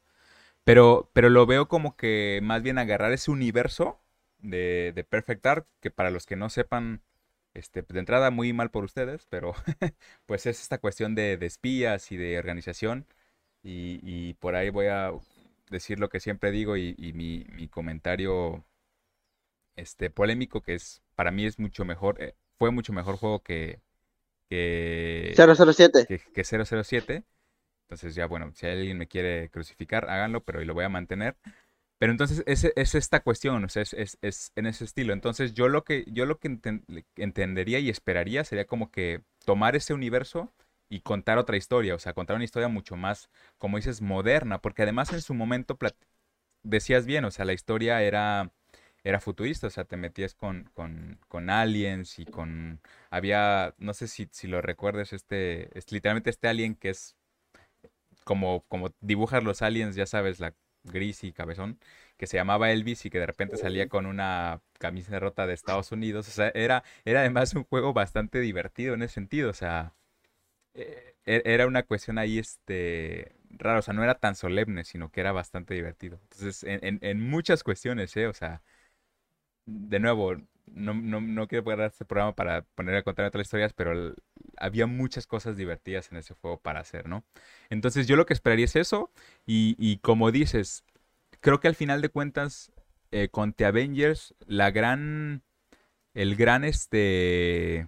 [0.63, 4.01] Pero, pero lo veo como que más bien agarrar ese universo
[4.39, 7.01] de, de Perfect Dark, que para los que no sepan,
[7.55, 9.53] este, de entrada muy mal por ustedes, pero
[10.27, 13.07] pues es esta cuestión de, de espías y de organización
[13.63, 15.11] y, por ahí voy a
[15.69, 18.63] decir lo que siempre digo y, mi, comentario
[19.75, 23.81] este, polémico, que es para mí es mucho mejor, eh, fue mucho mejor juego que,
[24.49, 26.05] que 007.
[26.07, 27.23] Que, que 007.
[27.83, 31.37] Entonces ya, bueno, si alguien me quiere crucificar, háganlo, pero lo voy a mantener.
[31.99, 35.13] Pero entonces es, es esta cuestión, o sea, es, es, es, en ese estilo.
[35.13, 36.59] Entonces yo lo que, yo lo que
[37.15, 40.53] entendería y esperaría sería como que tomar ese universo
[40.89, 44.83] y contar otra historia, o sea, contar una historia mucho más, como dices, moderna, porque
[44.83, 45.77] además en su momento
[46.63, 48.51] decías bien, o sea, la historia era,
[49.03, 54.07] era futurista, o sea, te metías con, con, con aliens y con, había, no sé
[54.07, 57.15] si, si lo recuerdas, este, es literalmente este alien que es
[58.23, 61.79] como, como dibujas los aliens, ya sabes, la gris y cabezón,
[62.17, 65.91] que se llamaba Elvis y que de repente salía con una camisa rota de Estados
[65.91, 69.93] Unidos, o sea, era, era además un juego bastante divertido en ese sentido, o sea,
[71.25, 75.31] era una cuestión ahí, este, rara, o sea, no era tan solemne, sino que era
[75.31, 76.19] bastante divertido.
[76.23, 78.27] Entonces, en, muchas cuestiones, ¿eh?
[78.27, 78.61] O sea,
[79.65, 80.35] de nuevo,
[80.67, 84.15] no, no, no quiero poner este programa para poner a contar otras historias, pero
[84.57, 87.25] había muchas cosas divertidas en ese juego para hacer, ¿no?
[87.69, 89.11] Entonces, yo lo que esperaría es eso,
[89.45, 90.83] y, y como dices,
[91.41, 92.71] creo que al final de cuentas,
[93.11, 95.43] eh, con The Avengers, la gran,
[96.13, 97.87] el gran, este,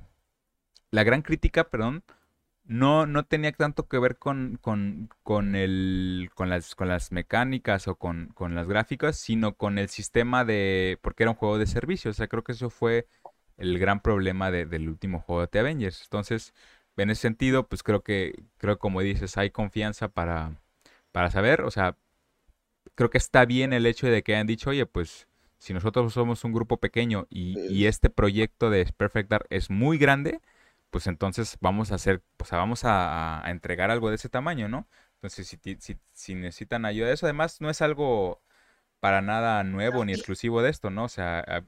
[0.92, 2.04] la gran crítica, perdón,
[2.70, 7.88] no, no tenía tanto que ver con, con, con, el, con, las, con las mecánicas
[7.88, 11.00] o con, con las gráficas, sino con el sistema de...
[11.02, 12.12] porque era un juego de servicio.
[12.12, 13.08] O sea, creo que eso fue
[13.58, 16.04] el gran problema del último juego de The Avengers.
[16.04, 16.54] Entonces,
[16.96, 20.62] en ese sentido, pues creo que, creo como dices, hay confianza para,
[21.12, 21.62] para saber.
[21.62, 21.98] O sea,
[22.96, 26.44] creo que está bien el hecho de que hayan dicho, oye, pues si nosotros somos
[26.44, 30.40] un grupo pequeño y, y este proyecto de Perfect Dark es muy grande,
[30.90, 34.88] pues entonces vamos a hacer, pues vamos a, entregar algo de ese tamaño, ¿no?
[35.16, 38.42] Entonces, si, si, necesitan ayuda de eso, además no es algo
[39.00, 41.06] para nada nuevo ni exclusivo de esto, ¿no?
[41.06, 41.66] O sea,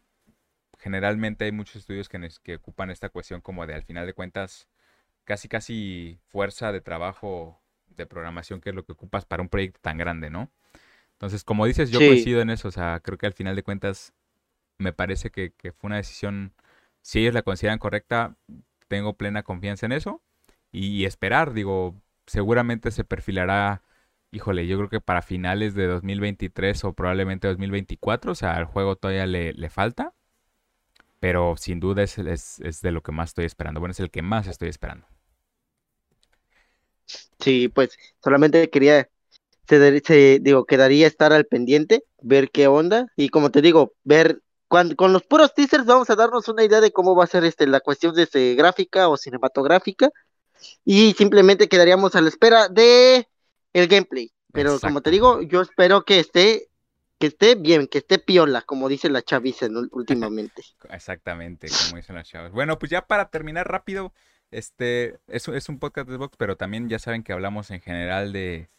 [0.79, 4.67] generalmente hay muchos estudios que, que ocupan esta cuestión como de, al final de cuentas,
[5.25, 9.79] casi, casi fuerza de trabajo de programación, que es lo que ocupas para un proyecto
[9.81, 10.51] tan grande, ¿no?
[11.13, 14.13] Entonces, como dices, yo coincido en eso, o sea, creo que al final de cuentas
[14.79, 16.53] me parece que, que fue una decisión
[17.01, 18.35] si ellos la consideran correcta,
[18.91, 20.21] tengo plena confianza en eso.
[20.73, 21.95] Y esperar, digo,
[22.27, 23.83] seguramente se perfilará,
[24.31, 28.97] híjole, yo creo que para finales de 2023 o probablemente 2024, o sea, al juego
[28.97, 30.13] todavía le, le falta.
[31.21, 33.79] Pero sin duda es, es, de lo que más estoy esperando.
[33.79, 35.07] Bueno, es el que más estoy esperando.
[37.39, 39.09] Sí, pues solamente quería,
[39.67, 44.41] se, digo, quedaría estar al pendiente, ver qué onda y como te digo, ver
[44.95, 47.67] con los puros teasers vamos a darnos una idea de cómo va a ser este
[47.67, 50.09] la cuestión de este, gráfica o cinematográfica
[50.85, 53.27] y simplemente quedaríamos a la espera de
[53.73, 54.31] el gameplay.
[54.53, 56.69] Pero como te digo, yo espero que esté
[57.19, 60.63] que esté bien, que esté piola, como dice la chaviza últimamente.
[60.89, 62.53] Exactamente, como dicen las chavas.
[62.53, 64.13] Bueno, pues ya para terminar rápido,
[64.51, 68.31] este es, es un podcast de Xbox, pero también ya saben que hablamos en general
[68.31, 68.69] de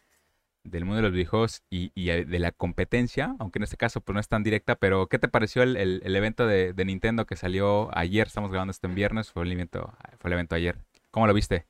[0.64, 4.14] del mundo de los videojuegos y, y, de la competencia, aunque en este caso pues
[4.14, 7.36] no es tan directa, pero ¿qué te pareció el, el, evento de, de, Nintendo que
[7.36, 8.26] salió ayer?
[8.26, 10.78] Estamos grabando esto en viernes, fue el evento, fue el evento ayer.
[11.10, 11.66] ¿Cómo lo viste?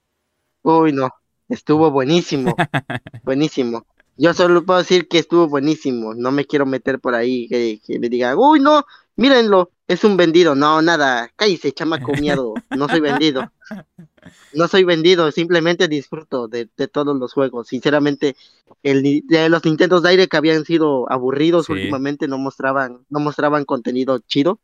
[0.63, 1.11] Uy, no,
[1.49, 2.55] estuvo buenísimo,
[3.25, 3.87] buenísimo.
[4.17, 6.15] Yo solo puedo decir que estuvo buenísimo.
[6.15, 8.85] No me quiero meter por ahí que, me digan, uy, no,
[9.17, 10.55] mírenlo, es un vendido.
[10.55, 12.55] No, nada, cállese, chamaco miedo.
[12.71, 13.51] No soy vendido.
[14.53, 17.69] No soy vendido, simplemente disfruto de, todos los juegos.
[17.69, 18.37] Sinceramente,
[18.83, 24.19] el, de los Nintendo Direct que habían sido aburridos últimamente no mostraban, no mostraban contenido
[24.21, 24.61] chido.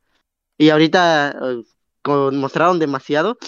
[0.56, 1.62] Y ahorita eh,
[2.32, 3.38] mostraron demasiado.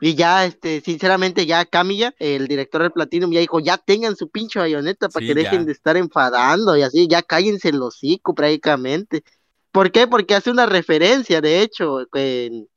[0.00, 4.28] Y ya, este, sinceramente, ya Camilla, el director del Platinum, ya dijo, ya tengan su
[4.28, 9.22] pinche bayoneta para que dejen de estar enfadando y así, ya cállense el hocico prácticamente.
[9.70, 10.06] ¿Por qué?
[10.06, 12.68] Porque hace una referencia, de hecho, en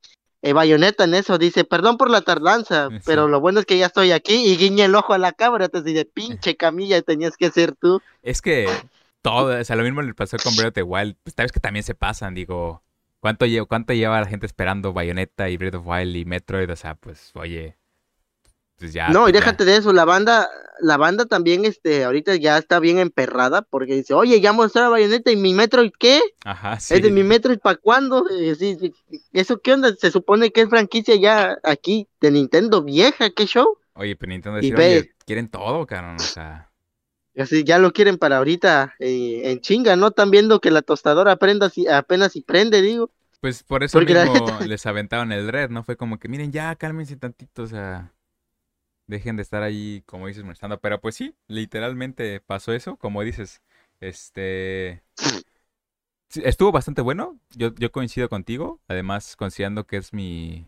[0.41, 3.87] eh, Bayonetta en eso, dice, perdón por la tardanza, pero lo bueno es que ya
[3.87, 7.49] estoy aquí y guiñe el ojo a la cámara, te dice, pinche Camilla, tenías que
[7.51, 8.01] ser tú.
[8.21, 8.67] Es que
[9.21, 11.59] todo, o sea, lo mismo le pasó con Breath of the Wild, pues sabes que
[11.59, 12.81] también se pasan, digo,
[13.19, 16.71] ¿Cuánto, lleva, ¿Cuánto lleva la gente esperando Bayonetta y Breath of Wild y Metroid?
[16.71, 17.75] O sea, pues, oye.
[18.77, 19.09] Pues ya.
[19.09, 20.47] No, y pues déjate de eso, la banda,
[20.79, 25.31] la banda también, este, ahorita ya está bien emperrada porque dice, oye, ya mostró Bayonetta
[25.31, 26.21] y mi Metroid, ¿qué?
[26.45, 26.93] Ajá, sí.
[26.93, 28.25] ¿Es de mi Metroid para cuándo?
[29.33, 29.95] ¿Eso qué onda?
[29.95, 33.77] Se supone que es franquicia ya aquí de Nintendo vieja, ¿qué show?
[33.93, 36.69] Oye, pero Nintendo dice, oye, quieren todo, cabrón, o sea.
[37.35, 40.07] Así ya lo quieren para ahorita eh, en chinga, ¿no?
[40.07, 43.11] Están viendo que la tostadora aprenda si, apenas si prende, digo.
[43.41, 45.83] Pues por eso mismo les aventaron el red, ¿no?
[45.83, 48.11] Fue como que, miren, ya cálmense tantito, o sea,
[49.07, 50.79] dejen de estar ahí, como dices, molestando.
[50.79, 53.61] Pero pues sí, literalmente pasó eso, como dices,
[53.99, 55.03] este...
[56.35, 60.67] Estuvo bastante bueno, yo, yo coincido contigo, además considerando que es mi,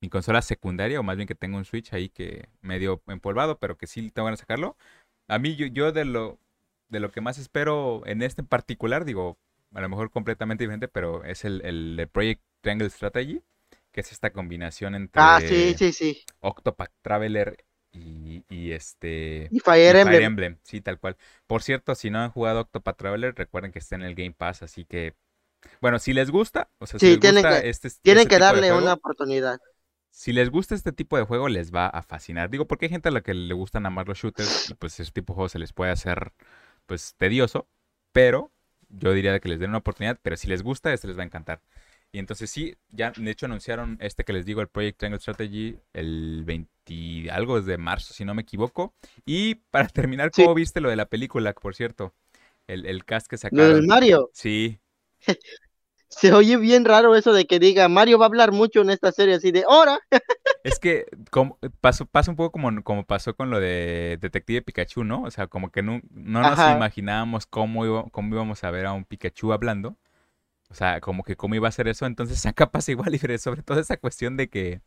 [0.00, 3.76] mi consola secundaria, o más bien que tengo un Switch ahí que medio empolvado, pero
[3.76, 4.76] que sí tengo ganas de sacarlo.
[5.26, 6.38] A mí, yo, yo de lo
[6.92, 9.38] de lo que más espero en este en particular, digo,
[9.72, 13.42] a lo mejor completamente diferente, pero es el, el, Project Triangle Strategy,
[13.90, 16.22] que es esta combinación entre ah, sí, sí, sí.
[16.40, 20.58] Octopath Traveler y, y este y Fire, Emblem.
[20.62, 21.16] Sí, tal cual.
[21.46, 24.62] Por cierto, si no han jugado Octopath Traveler, recuerden que está en el Game Pass,
[24.62, 25.14] así que
[25.80, 28.40] bueno, si les gusta, o sea, si les tienen gusta que, este, tienen este que
[28.40, 29.60] darle una oportunidad
[30.12, 32.50] si les gusta este tipo de juego, les va a fascinar.
[32.50, 35.10] Digo, porque hay gente a la que le gustan amar los shooters y pues ese
[35.10, 36.32] tipo de juegos se les puede hacer
[36.86, 37.66] pues tedioso,
[38.12, 38.52] pero
[38.90, 41.26] yo diría que les den una oportunidad, pero si les gusta, este les va a
[41.26, 41.62] encantar.
[42.12, 45.78] Y entonces sí, ya de hecho anunciaron este que les digo, el Project Triangle Strategy,
[45.94, 46.70] el 20
[47.30, 48.94] algo de marzo, si no me equivoco.
[49.24, 52.14] Y para terminar, ¿cómo viste lo de la película, por cierto?
[52.66, 53.68] El, el cast que sacaron.
[53.68, 54.30] ¿Lo del Mario?
[54.32, 54.78] Sí.
[56.08, 59.12] se oye bien raro eso de que diga Mario va a hablar mucho en esta
[59.12, 59.98] serie, así de ¡Hora!
[60.64, 65.22] Es que como, pasa un poco como, como pasó con lo de Detective Pikachu, ¿no?
[65.22, 69.04] O sea, como que no, no nos imaginábamos cómo, cómo íbamos a ver a un
[69.04, 69.96] Pikachu hablando.
[70.70, 72.06] O sea, como que cómo iba a ser eso.
[72.06, 74.82] Entonces saca pasa igual y sobre todo esa cuestión de que.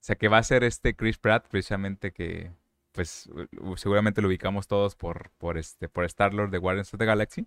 [0.00, 2.52] O sea, que va a ser este Chris Pratt, precisamente que.
[2.92, 3.30] Pues
[3.76, 7.46] seguramente lo ubicamos todos por, por este, por Star Lord de Guardians of the Galaxy.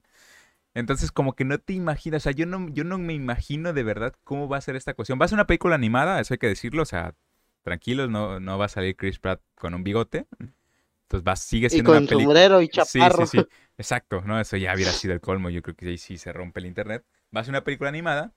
[0.73, 3.83] Entonces, como que no te imaginas, o sea, yo no, yo no me imagino de
[3.83, 5.19] verdad cómo va a ser esta cuestión.
[5.19, 7.15] Va a ser una película animada, eso hay que decirlo, o sea,
[7.63, 10.27] tranquilos, no, no va a salir Chris Pratt con un bigote.
[10.39, 12.23] Entonces va, sigue siendo una película.
[12.23, 13.25] sombrero y chaparro.
[13.25, 13.55] Sí, sí, sí.
[13.77, 14.39] Exacto, ¿no?
[14.39, 15.49] Eso ya hubiera sido el colmo.
[15.49, 17.03] Yo creo que ahí sí se rompe el internet.
[17.35, 18.33] Va a ser una película animada,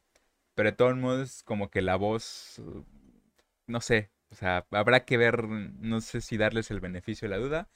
[0.55, 2.61] pero de todos modos, como que la voz.
[3.67, 4.11] No sé.
[4.31, 5.45] O sea, habrá que ver.
[5.45, 7.69] No sé si darles el beneficio de la duda.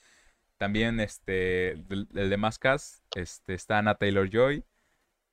[0.58, 4.64] También este, el, de Mascas, este, está Anna Taylor Joy,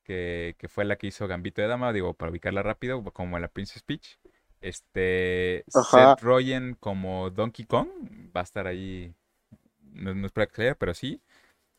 [0.04, 3.82] que, fue la que hizo Gambito de Dama, digo, para ubicarla rápido, como la Princess
[3.82, 4.20] Peach.
[4.62, 7.90] Este, Seth Rogen como Donkey Kong,
[8.36, 9.16] va a estar ahí,
[9.82, 11.22] no, es para que pero sí.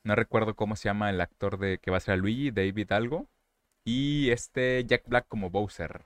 [0.02, 2.92] No recuerdo cómo se llama el actor de que va a ser a Luigi, David
[2.92, 3.28] algo.
[3.84, 6.04] Y este Jack Black como Bowser.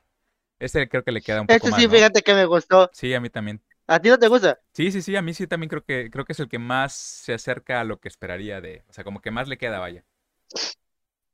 [0.60, 1.90] Este creo que le queda un poco Este más, sí, ¿no?
[1.96, 2.90] fíjate que me gustó.
[2.92, 3.62] Sí, a mí también.
[3.86, 4.58] ¿A ti no te gusta?
[4.72, 6.92] Sí, sí, sí, a mí sí también creo que creo que es el que más
[6.94, 10.04] se acerca a lo que esperaría de, o sea, como que más le queda, vaya.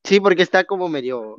[0.05, 1.37] Sí, porque está como medio...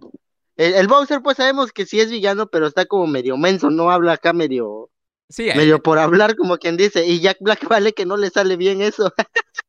[0.56, 3.92] El, el Bowser, pues sabemos que sí es villano, pero está como medio menso, no
[3.92, 4.90] habla acá medio,
[5.30, 7.06] Sí, medio por hablar, como quien dice.
[7.08, 9.14] Y Jack Black vale que no le sale bien eso.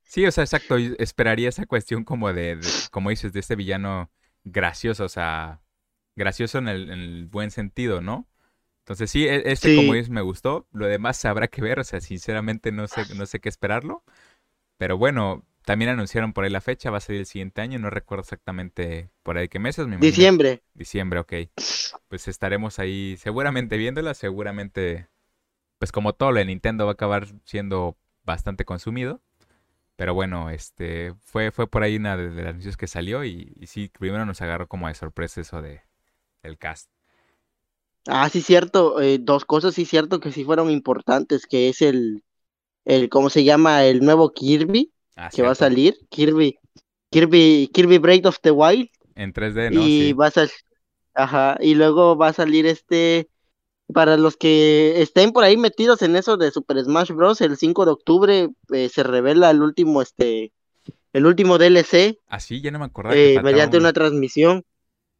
[0.05, 4.11] sí, o sea, exacto, esperaría esa cuestión como de, de- como dices, de este villano
[4.45, 5.61] gracioso, o sea,
[6.19, 8.29] gracioso en el, en el buen sentido, ¿no?
[8.81, 9.73] Entonces sí, e- este Sí.
[9.73, 13.27] como dices me gustó, lo demás habrá que ver, o sea, sinceramente no sé, no
[13.27, 14.05] sé qué esperarlo,
[14.79, 17.91] pero bueno, también anunciaron por ahí la fecha, va a salir el siguiente año, no
[17.91, 20.62] recuerdo exactamente por ahí qué meses, me Diciembre.
[20.75, 21.33] Diciembre, ok.
[22.09, 25.09] Pues estaremos ahí seguramente viéndola, seguramente,
[25.79, 29.23] pues como todo lo de Nintendo va a acabar siendo bastante consumido.
[29.97, 33.53] Pero bueno, este fue, fue por ahí una de, de las noticias que salió y,
[33.61, 35.83] y sí, primero nos agarró como de sorpresa eso de
[36.43, 36.91] el cast.
[38.07, 39.01] Ah, sí, cierto.
[39.01, 42.22] eh, dos cosas, sí, cierto, que sí fueron importantes, que es el,
[42.84, 43.84] el, ¿cómo se llama?
[43.84, 45.99] El nuevo Kirby, Ah, que va a salir.
[46.11, 46.59] Kirby,
[47.11, 48.89] Kirby, Kirby Breath of the Wild.
[49.14, 49.80] En 3D, ¿no?
[49.80, 50.12] Y Sí.
[50.12, 50.53] va a salir,
[51.14, 53.28] ajá, y luego va a salir este,
[53.93, 57.84] para los que estén por ahí metidos en eso de Super Smash Bros., el 5
[57.84, 60.53] de octubre eh, se revela el último, este,
[61.12, 64.64] el último DLC Ah, sí, ya no me acordaba eh, mediante una transmisión.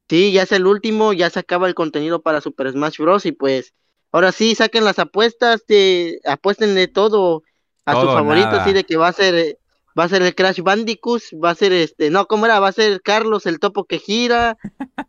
[0.09, 3.27] Sí, ya es el último, ya se acaba el contenido para Super Smash Bros.
[3.27, 3.75] y pues
[4.11, 7.43] ahora sí saquen las apuestas, de, apuéstenle todo
[7.85, 9.59] a su Todo o favorito, así de que va a ser, eh,
[9.99, 12.59] va a ser el Crash Bandicoot, va a ser este, no, ¿cómo era?
[12.61, 14.57] Va a ser Carlos el topo que gira,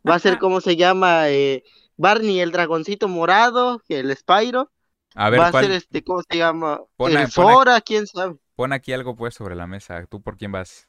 [0.07, 1.29] va a ser, ¿cómo se llama?
[1.29, 1.63] Eh,
[1.95, 4.71] Barney el dragoncito morado, el Spyro,
[5.15, 6.81] A ver, va a ser este, ¿cómo se llama?
[6.97, 8.35] Pon el pon a- Sora, quién sabe.
[8.55, 10.05] Pon aquí algo pues sobre la mesa.
[10.09, 10.88] ¿Tú por quién vas?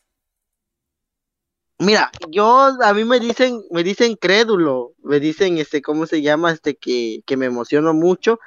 [1.81, 6.53] Mira, yo, a mí me dicen, me dicen crédulo, me dicen, este, ¿cómo se llama?
[6.53, 8.39] Este, que, que me emociono mucho,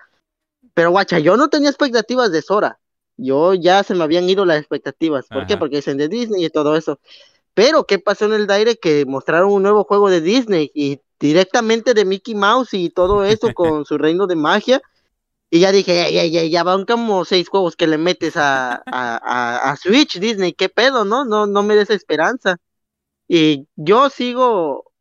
[0.75, 2.79] pero guacha, yo no tenía expectativas de Sora,
[3.17, 5.57] yo ya se me habían ido las expectativas, ¿por qué?
[5.57, 6.99] Porque dicen de Disney y todo eso,
[7.55, 8.79] pero ¿qué pasó en el Direct?
[8.79, 13.51] Que mostraron un nuevo juego de Disney y directamente de Mickey Mouse y todo eso
[13.55, 14.79] con su reino de magia,
[15.49, 18.75] y ya dije, ya, ya, ya, ya van como seis juegos que le metes a,
[18.75, 21.25] a, a, a Switch, Disney, ¿qué pedo, no?
[21.25, 22.57] No, no me des esperanza.
[23.35, 24.91] Y yo sigo,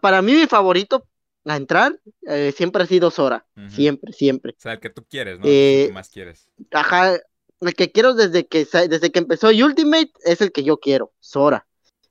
[0.00, 1.06] para mí mi favorito
[1.44, 1.94] a entrar
[2.26, 4.52] eh, siempre ha sido Sora, siempre, siempre.
[4.52, 5.44] O sea, el que tú quieres, ¿no?
[5.44, 6.48] El Eh, que más quieres.
[6.70, 7.18] Ajá,
[7.60, 11.66] el que quiero desde que desde que empezó Ultimate es el que yo quiero, Sora.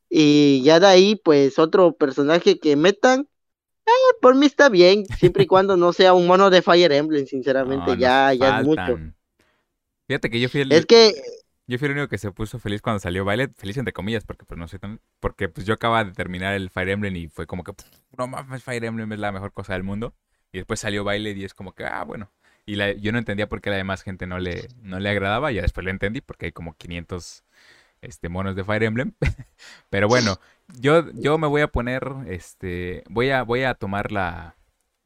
[0.07, 3.28] Y ya de ahí, pues otro personaje que metan,
[3.88, 7.26] eh, por mí está bien, siempre y cuando no sea un mono de Fire Emblem,
[7.26, 8.99] sinceramente, No, ya, ya es mucho.
[10.07, 11.16] Fíjate que yo fui el, Es que,
[11.68, 14.45] yo fui el único que se puso feliz cuando salió Violet, feliz entre comillas, porque
[14.45, 17.47] pues no soy tan, porque pues yo acababa de terminar el Fire Emblem y fue
[17.47, 17.86] como que "Pff,
[18.18, 20.13] no mames, Fire Emblem es la mejor cosa del mundo.
[20.51, 22.32] Y después salió Violet y es como que, ah, bueno.
[22.66, 25.61] Y yo no entendía por qué la demás gente no le, no le agradaba, ya
[25.61, 27.43] después lo entendí, porque hay como 500
[28.01, 29.13] este, monos de Fire Emblem.
[29.89, 30.39] Pero bueno,
[30.80, 34.55] yo, yo me voy a poner, este, voy a, voy a tomar la,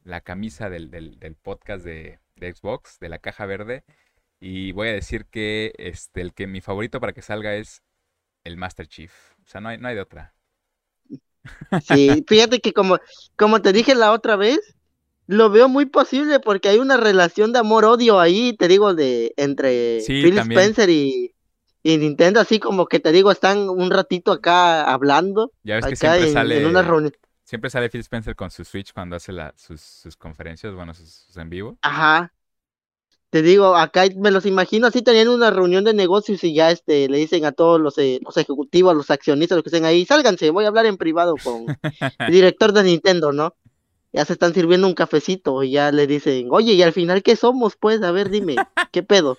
[0.04, 3.84] la camisa del, del, del podcast de, de Xbox, de la caja verde,
[4.40, 7.82] y voy a decir que este, el que mi favorito para que salga es
[8.44, 9.12] el Master Chief.
[9.44, 10.34] O sea, no hay, no hay de otra.
[11.78, 12.98] sí, fíjate que como,
[13.36, 14.58] como te dije la otra vez,
[15.26, 20.06] lo veo muy posible porque hay una relación de amor-odio ahí, te digo, de entre
[20.06, 20.74] Sí, Phil también.
[20.74, 21.34] Spencer y,
[21.82, 25.96] y Nintendo, así como que te digo, están un ratito acá hablando, Ya ves que
[25.96, 27.12] siempre en, sale, en una reunión.
[27.44, 31.10] siempre sale Phil Spencer con su Switch cuando hace la, sus, sus conferencias, bueno, sus,
[31.10, 31.78] sus en vivo.
[31.82, 32.32] Ajá.
[33.30, 37.08] Te digo, acá me los imagino así teniendo una reunión de negocios y ya este
[37.08, 40.50] le dicen a todos los, eh, los ejecutivos, los accionistas, los que estén ahí, sálganse,
[40.50, 41.66] voy a hablar en privado con
[42.26, 43.54] el director de Nintendo, ¿no?
[44.12, 47.36] Ya se están sirviendo un cafecito y ya le dicen, oye, ¿y al final qué
[47.36, 47.76] somos?
[47.76, 48.56] Pues, a ver, dime,
[48.90, 49.38] ¿qué pedo?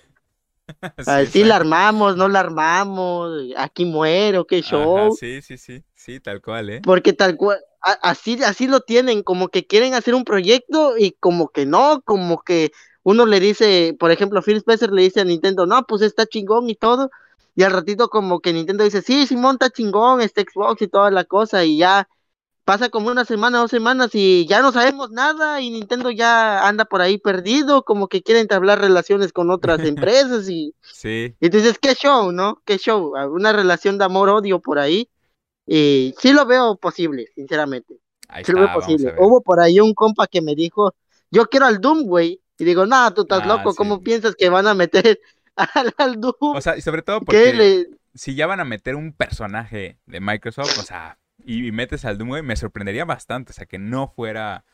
[1.06, 5.14] A ver, sí la armamos, no la armamos, aquí muero, qué Ajá, show.
[5.14, 6.80] sí, sí, sí, sí, tal cual, ¿eh?
[6.82, 11.48] Porque tal cual, así, así lo tienen, como que quieren hacer un proyecto y como
[11.48, 12.70] que no, como que
[13.02, 16.68] uno le dice, por ejemplo, Phil Spencer le dice a Nintendo, no, pues está chingón
[16.70, 17.10] y todo,
[17.54, 21.10] y al ratito como que Nintendo dice, sí, Simón está chingón, este Xbox y toda
[21.10, 22.08] la cosa, y ya
[22.64, 26.84] pasa como una semana, dos semanas y ya no sabemos nada y Nintendo ya anda
[26.84, 31.94] por ahí perdido, como que quiere entablar relaciones con otras empresas y, Sí, dices, qué
[31.94, 32.62] show, ¿no?
[32.64, 35.08] Qué show, una relación de amor-odio por ahí.
[35.66, 37.98] Y sí lo veo posible, sinceramente.
[38.28, 39.14] ahí Sí lo veo posible.
[39.18, 40.94] Hubo por ahí un compa que me dijo,
[41.30, 42.40] yo quiero al Doom, güey.
[42.62, 43.76] Y digo, no, tú estás Ah, loco, sí.
[43.76, 45.20] ¿cómo piensas que van a meter
[45.56, 46.34] al, al Doom?
[46.50, 49.98] O sea, y sobre todo ¿Qué porque le- si ya van a meter un personaje
[50.06, 53.66] de Microsoft, o sea, y, y metes al Doom, güey, me sorprendería bastante, o sea,
[53.66, 54.64] que no fuera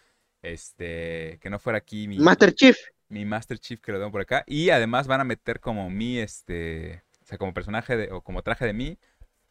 [0.43, 2.76] Este, que no fuera aquí mi Master Chief.
[3.11, 4.45] mi Master Chief que lo tengo por acá.
[4.49, 8.43] Y además van a meter como mi, este, o sea, como personaje de, o como
[8.43, 8.99] traje de mí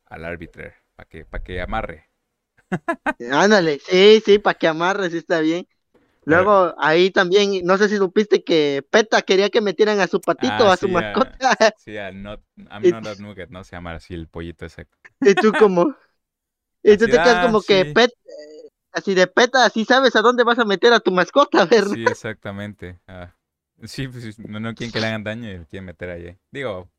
[0.05, 2.09] al árbitro, para que, para que amarre.
[3.31, 5.67] Ándale, sí, sí, para que amarres, sí está bien.
[6.28, 10.65] Luego ahí también, no sé si supiste que PETA quería que metieran a su patito,
[10.65, 11.38] Ah, a su sí, mascota.
[11.75, 13.63] Sí, al not, I'm Y- not that nugget, ¿no?
[13.63, 14.88] Se llama así el pollito ese.
[15.21, 15.95] Y tú como,
[16.84, 17.93] y tú Así, te quedas ah, como que sí.
[17.93, 21.65] PET, eh, así de PETA, así sabes a dónde vas a meter a tu mascota,
[21.65, 21.97] ¿verdad?
[21.97, 22.99] Sí, exactamente.
[23.07, 23.36] Ah,
[23.84, 26.38] sí, pues no, no quieren que le hagan daño y lo quieren meter ahí.
[26.51, 26.91] Digo,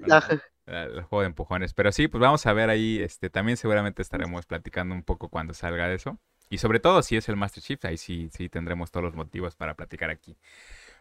[0.00, 0.20] bueno,
[0.66, 1.74] el juego de empujones.
[1.74, 3.00] Pero sí, pues vamos a ver ahí.
[3.00, 6.20] Este, también seguramente estaremos platicando un poco cuando salga de eso.
[6.50, 9.54] Y sobre todo si es el Master Chief, ahí sí, sí tendremos todos los motivos
[9.54, 10.36] para platicar aquí.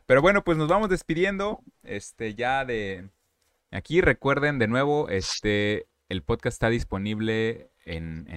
[0.06, 1.62] Pero bueno, pues nos vamos despidiendo.
[1.84, 3.10] Este, ya de
[3.72, 4.00] aquí.
[4.02, 8.28] Recuerden de nuevo, este, el podcast está disponible en,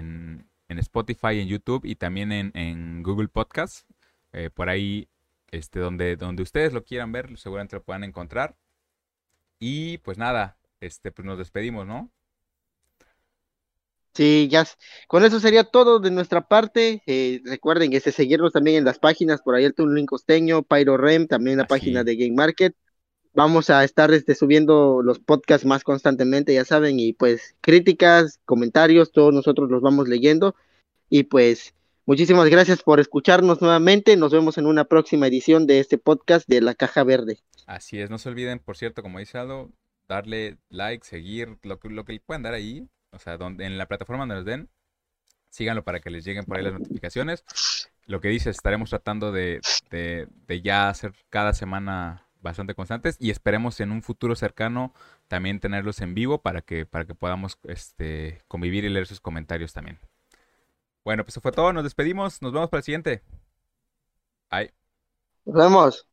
[0.69, 3.87] en, Spotify, en YouTube y también en, en Google Podcast.
[4.33, 5.11] Eh, por ahí,
[5.51, 8.57] este, donde, donde ustedes lo quieran ver, seguramente lo puedan encontrar.
[9.59, 12.11] Y pues nada, este, pues nos despedimos, ¿no?
[14.15, 14.67] Sí, ya.
[15.09, 17.03] Con eso sería todo de nuestra parte.
[17.07, 21.27] Eh, recuerden este, seguirnos también en las páginas, por ahí el Tuning Costeño, Pyro Rem,
[21.27, 21.69] también la Así.
[21.71, 22.75] página de Game Market.
[23.35, 29.11] Vamos a estar este, subiendo los podcasts más constantemente, ya saben, y pues críticas, comentarios,
[29.13, 30.55] todos nosotros los vamos leyendo.
[31.09, 34.19] Y pues muchísimas gracias por escucharnos nuevamente.
[34.19, 37.39] Nos vemos en una próxima edición de este podcast de La Caja Verde.
[37.67, 39.71] Así es, no se olviden, por cierto, como dice Aldo,
[40.09, 43.79] darle like, seguir, lo que, lo que le puedan dar ahí, o sea, donde, en
[43.79, 44.69] la plataforma donde nos den,
[45.51, 47.45] síganlo para que les lleguen por ahí las notificaciones.
[48.07, 49.61] Lo que dice, estaremos tratando de,
[49.91, 54.93] de, de ya hacer cada semana bastante constantes y esperemos en un futuro cercano
[55.29, 59.73] también tenerlos en vivo para que, para que podamos este, convivir y leer sus comentarios
[59.73, 59.99] también.
[61.05, 63.23] Bueno, pues eso fue todo, nos despedimos, nos vemos para el siguiente.
[64.51, 64.73] Bye.
[65.45, 66.12] Nos vemos.